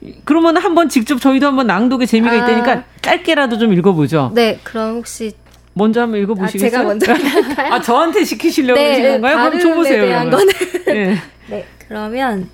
[0.00, 0.12] 네.
[0.24, 2.36] 그러면 한번 직접 저희도 한번 낭독의 재미가 아.
[2.36, 4.32] 있다니까 짧게라도 좀 읽어보죠.
[4.34, 5.32] 네, 그럼 혹시
[5.74, 6.68] 먼저 한번 읽어보시겠어요?
[6.68, 7.72] 아, 제가 먼저 할까요?
[7.72, 9.50] 아, 저한테 시키시려고 네, 그러신 건가요?
[9.50, 10.02] 그럼 줘보세요.
[10.04, 10.46] 대한 거는.
[10.86, 11.16] 네.
[11.48, 12.48] 네, 그러면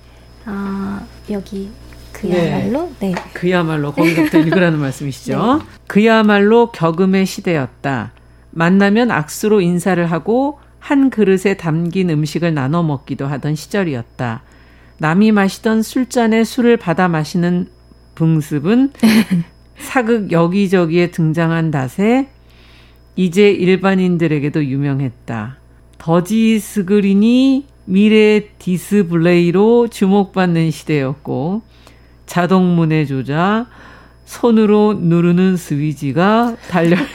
[0.45, 0.99] 어,
[1.31, 1.69] 여기
[2.13, 3.09] 그야말로 네.
[3.09, 3.15] 네.
[3.33, 5.59] 그야말로 거기부터 읽으라는 말씀이시죠.
[5.59, 5.65] 네.
[5.87, 8.11] 그야말로 격음의 시대였다.
[8.55, 14.43] 만나면 악수로 인사를 하고 한 그릇에 담긴 음식을 나눠 먹기도 하던 시절이었다.
[14.97, 17.67] 남이 마시던 술잔에 술을 받아 마시는
[18.15, 18.93] 붕습은
[19.77, 22.29] 사극 여기저기에 등장한 닷에
[23.17, 25.57] 이제 일반인들에게도 유명했다.
[25.97, 31.61] 터치 스크린이 미래 디스플레이로 주목받는 시대였고
[32.25, 33.67] 자동문에조차
[34.25, 36.97] 손으로 누르는 스위치가 달려.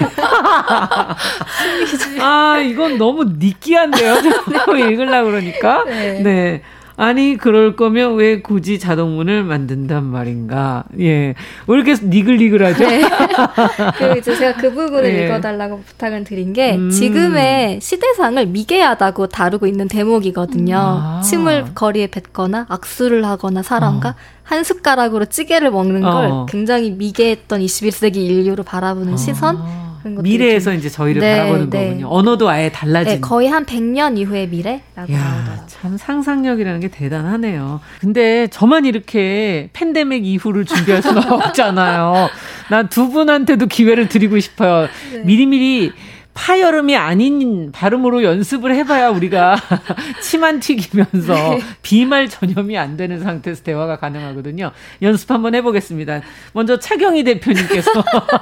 [2.20, 4.16] 아, 이건 너무 느끼한데요.
[4.22, 5.84] 저 읽으려고 그러니까.
[5.84, 6.22] 네.
[6.22, 6.62] 네.
[7.00, 10.84] 아니 그럴 거면 왜 굳이 자동문을 만든단 말인가?
[10.98, 11.34] 예,
[11.66, 12.86] 왜 이렇게 니글니글하죠?
[12.86, 13.00] 네.
[13.96, 15.24] 그 이제 제가 그 부분을 네.
[15.24, 16.90] 읽어달라고 부탁을 드린 게 음.
[16.90, 20.76] 지금의 시대상을 미개하다고 다루고 있는 대목이거든요.
[20.76, 21.22] 아.
[21.24, 24.14] 침을 거리에 뱉거나 악수를 하거나 사람과 어.
[24.42, 26.46] 한 숟가락으로 찌개를 먹는 걸 어.
[26.50, 29.16] 굉장히 미개했던 21세기 인류를 바라보는 어.
[29.16, 29.56] 시선
[30.04, 30.78] 미래에서 좀...
[30.78, 31.86] 이제 저희를 네, 바라보는 네.
[31.88, 32.08] 거군요.
[32.10, 33.14] 언어도 아예 달라진.
[33.14, 34.82] 네, 거의 한 100년 이후의 미래라고
[35.12, 35.66] 나오더라고요.
[35.66, 37.80] 참 상상력이라는 게 대단하네요.
[38.00, 42.28] 근데 저만 이렇게 팬데믹 이후를 준비할 수는 없잖아요.
[42.70, 44.88] 난 두 분한테도 기회를 드리고 싶어요.
[45.12, 45.20] 네.
[45.24, 45.92] 미리미리
[46.34, 49.56] 파여름이 아닌 발음으로 연습을 해봐야 우리가
[50.22, 51.60] 침안 튀기면서 네.
[51.82, 54.70] 비말 전염이 안 되는 상태에서 대화가 가능하거든요.
[55.02, 56.22] 연습 한번 해보겠습니다.
[56.52, 57.90] 먼저 차경희 대표님께서.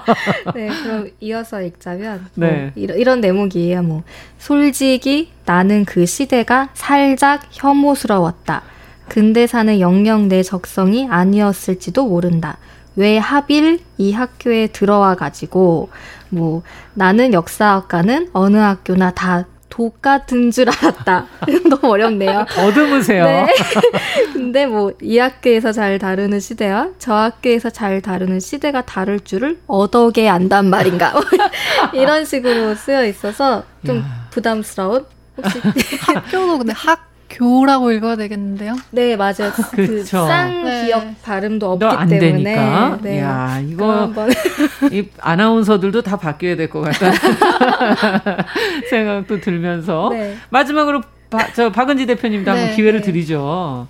[0.55, 2.73] 네, 그럼 이어서 읽자면 뭐 네.
[2.77, 3.83] 이런, 이런 내용이에요.
[3.83, 4.03] 뭐
[4.39, 8.63] 솔직히 나는 그 시대가 살짝 혐오스러웠다.
[9.09, 12.59] 근대 사는 영영 내 적성이 아니었을지도 모른다.
[12.97, 15.89] 왜 하빌 이 학교에 들어와 가지고
[16.31, 16.63] 뭐
[16.95, 21.27] 나는 역사학과는 어느 학교나 다 똑같은 줄 알았다.
[21.69, 22.47] 너무 어렵네요.
[22.51, 23.25] 더듬으세요.
[23.25, 23.47] 네.
[24.33, 30.29] 근데 뭐 이 학교에서 잘 다루는 시대와 저 학교에서 잘 다루는 시대가 다를 줄을 어덕에
[30.29, 31.15] 안단 말인가.
[31.95, 34.27] 이런 식으로 쓰여 있어서 좀 야.
[34.31, 35.05] 부담스러운
[35.37, 35.61] 혹시
[36.01, 38.75] 학교도 근데 학 교라고 읽어야 되겠는데요?
[38.91, 39.53] 네, 맞아요.
[39.75, 40.87] 그쌍 네.
[40.87, 42.43] 기억 발음도 없기 안 때문에.
[42.55, 42.99] 되니까.
[43.03, 43.21] 네.
[43.21, 44.11] 야, 이거
[44.91, 47.17] 이 아나운서들도 다 바뀌어야 될 것 같다는
[48.91, 50.37] 생각도 들면서 네.
[50.51, 52.77] 마지막으로 바, 저 박은지 대표님도 한번 네.
[52.77, 53.87] 기회를 드리죠.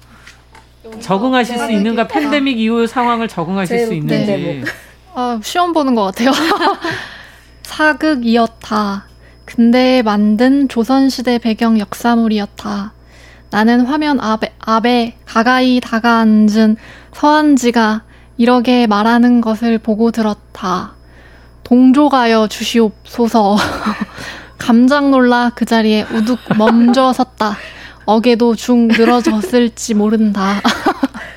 [1.01, 2.09] 적응하실 수 있는가?
[2.09, 4.64] 팬데믹 이후 상황을 적응하실 수 있는지.
[5.14, 6.30] 아, 시험 보는 것 같아요.
[7.62, 9.07] 사극이었다.
[9.45, 12.93] 근데 만든 조선시대 배경 역사물이었다.
[13.51, 16.77] 나는 화면 앞에, 앞에 가까이 다가앉은
[17.13, 18.03] 서한지가
[18.37, 20.93] 이렇게 말하는 것을 보고 들었다.
[21.65, 23.57] 동조가여 주시옵소서.
[24.59, 27.57] 깜짝 놀라 그 자리에 우뚝 멈춰 섰다.
[28.05, 30.61] 어깨도 중 늘어졌을지 모른다.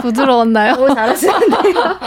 [0.00, 0.74] 부드러웠나요?
[0.74, 1.98] 오, 잘하시는데요.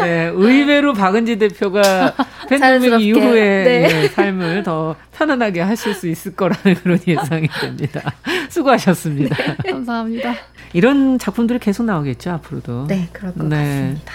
[0.02, 2.14] 네, 의외로 박은지 대표가
[2.48, 3.88] 팬데믹 이후에 네.
[3.88, 8.12] 네, 삶을 더 편안하게 하실 수 있을 거라는 그런 예상이 됩니다.
[8.48, 9.36] 수고하셨습니다.
[9.64, 10.34] 네, 감사합니다.
[10.72, 12.86] 이런 작품들이 계속 나오겠죠, 앞으로도.
[12.88, 13.56] 네, 그럴 것 네.
[13.56, 14.12] 같습니다.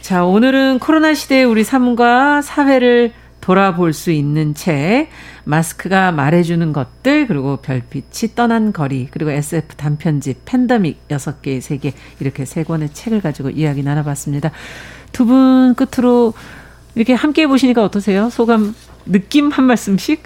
[0.00, 5.08] 자, 오늘은 코로나 시대의 우리 삶과 사회를 돌아볼 수 있는 책,
[5.44, 12.62] 마스크가 말해주는 것들, 그리고 별빛이 떠난 거리, 그리고 SF 단편집, 팬더믹 6개의 세계, 이렇게 세
[12.64, 14.50] 권의 책을 가지고 이야기 나눠봤습니다.
[15.12, 16.32] 두 분 끝으로
[16.94, 18.28] 이렇게 함께 해보시니까 어떠세요?
[18.30, 18.74] 소감
[19.06, 20.22] 느낌 한 말씀씩?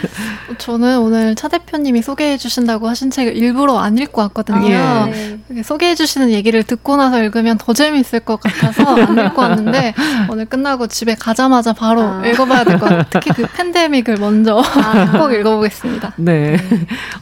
[0.58, 4.76] 저는 오늘 차 대표님이 소개해 주신다고 하신 책을 일부러 안 읽고 왔거든요.
[4.76, 5.38] 아, 네.
[5.62, 9.94] 소개해 주시는 얘기를 듣고 나서 읽으면 더 재밌을 것 같아서 안 읽고 왔는데
[10.30, 12.22] 오늘 끝나고 집에 가자마자 바로 아.
[12.26, 13.04] 읽어봐야 될 것 같아요.
[13.10, 15.18] 특히 그 팬데믹을 먼저 아.
[15.18, 16.14] 꼭 읽어보겠습니다.
[16.16, 16.56] 네.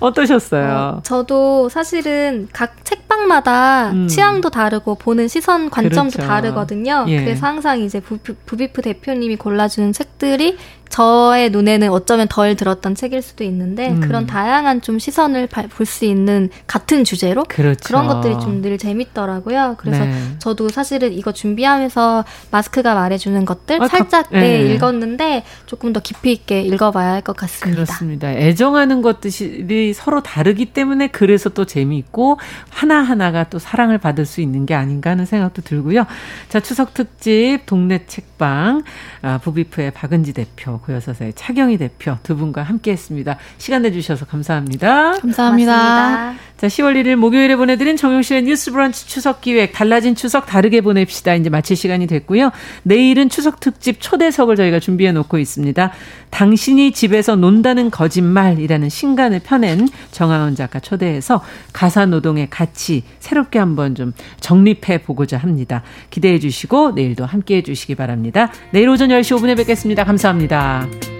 [0.00, 0.96] 어떠셨어요?
[0.98, 4.08] 어, 저도 사실은 각 책방마다 음.
[4.08, 6.28] 취향도 다르고 보는 시선 관점도 그렇죠.
[6.28, 7.04] 다르거든요.
[7.08, 7.24] 예.
[7.24, 10.56] 그래서 항상 이제 부, 부비프 대표님이 골라주는 책들이
[10.88, 14.00] 저의 눈에는 어쩌면 덜 들었던 책일 수도 있는데 음.
[14.00, 17.80] 그런 다양한 좀 시선을 볼 수 있는 같은 주제로 그렇죠.
[17.84, 19.76] 그런 것들이 좀 늘 재밌더라고요.
[19.78, 20.12] 그래서 네.
[20.40, 24.64] 저도 사실은 이거 준비하면서 마스크가 말해주는 것들 아, 살짝 가, 네.
[24.64, 27.84] 네, 읽었는데 조금 더 깊이 있게 읽어봐야 할 것 같습니다.
[27.84, 28.30] 그렇습니다.
[28.32, 32.38] 애정하는 것들이 서로 다르기 때문에 그래서 또 재미있고
[32.70, 36.04] 하나 하나가 또 사랑을 받을 수 있는 게 아닌가 하는 생각도 들고요.
[36.48, 38.82] 자 추석 특집 동네 책방
[39.22, 43.38] 아, 부비프의 박은지 대표 고여서의 차경희 대표 두 분과 함께 했습니다.
[43.58, 45.12] 시간 내주셔서 감사합니다.
[45.20, 45.72] 감사합니다.
[45.72, 46.48] 고맙습니다.
[46.58, 51.34] 자, 10월 1일 목요일에 보내드린 정용실의 뉴스 브런치 추석 기획 달라진 추석 다르게 보냅시다.
[51.34, 52.50] 이제 마칠 시간이 됐고요.
[52.82, 55.92] 내일은 추석 특집 초대석을 저희가 준비해 놓고 있습니다.
[56.30, 64.12] 당신이 집에서 논다는 거짓말이라는 신간을 펴낸 정하은 작가 초대해서 가사 노동의 가치 새롭게 한번 좀
[64.40, 65.82] 정립해 보고자 합니다.
[66.10, 68.50] 기대해 주시고 내일도 함께 해 주시기 바랍니다.
[68.72, 70.04] 내일 오전 10시 5분에 뵙겠습니다.
[70.04, 71.17] 감사합니다.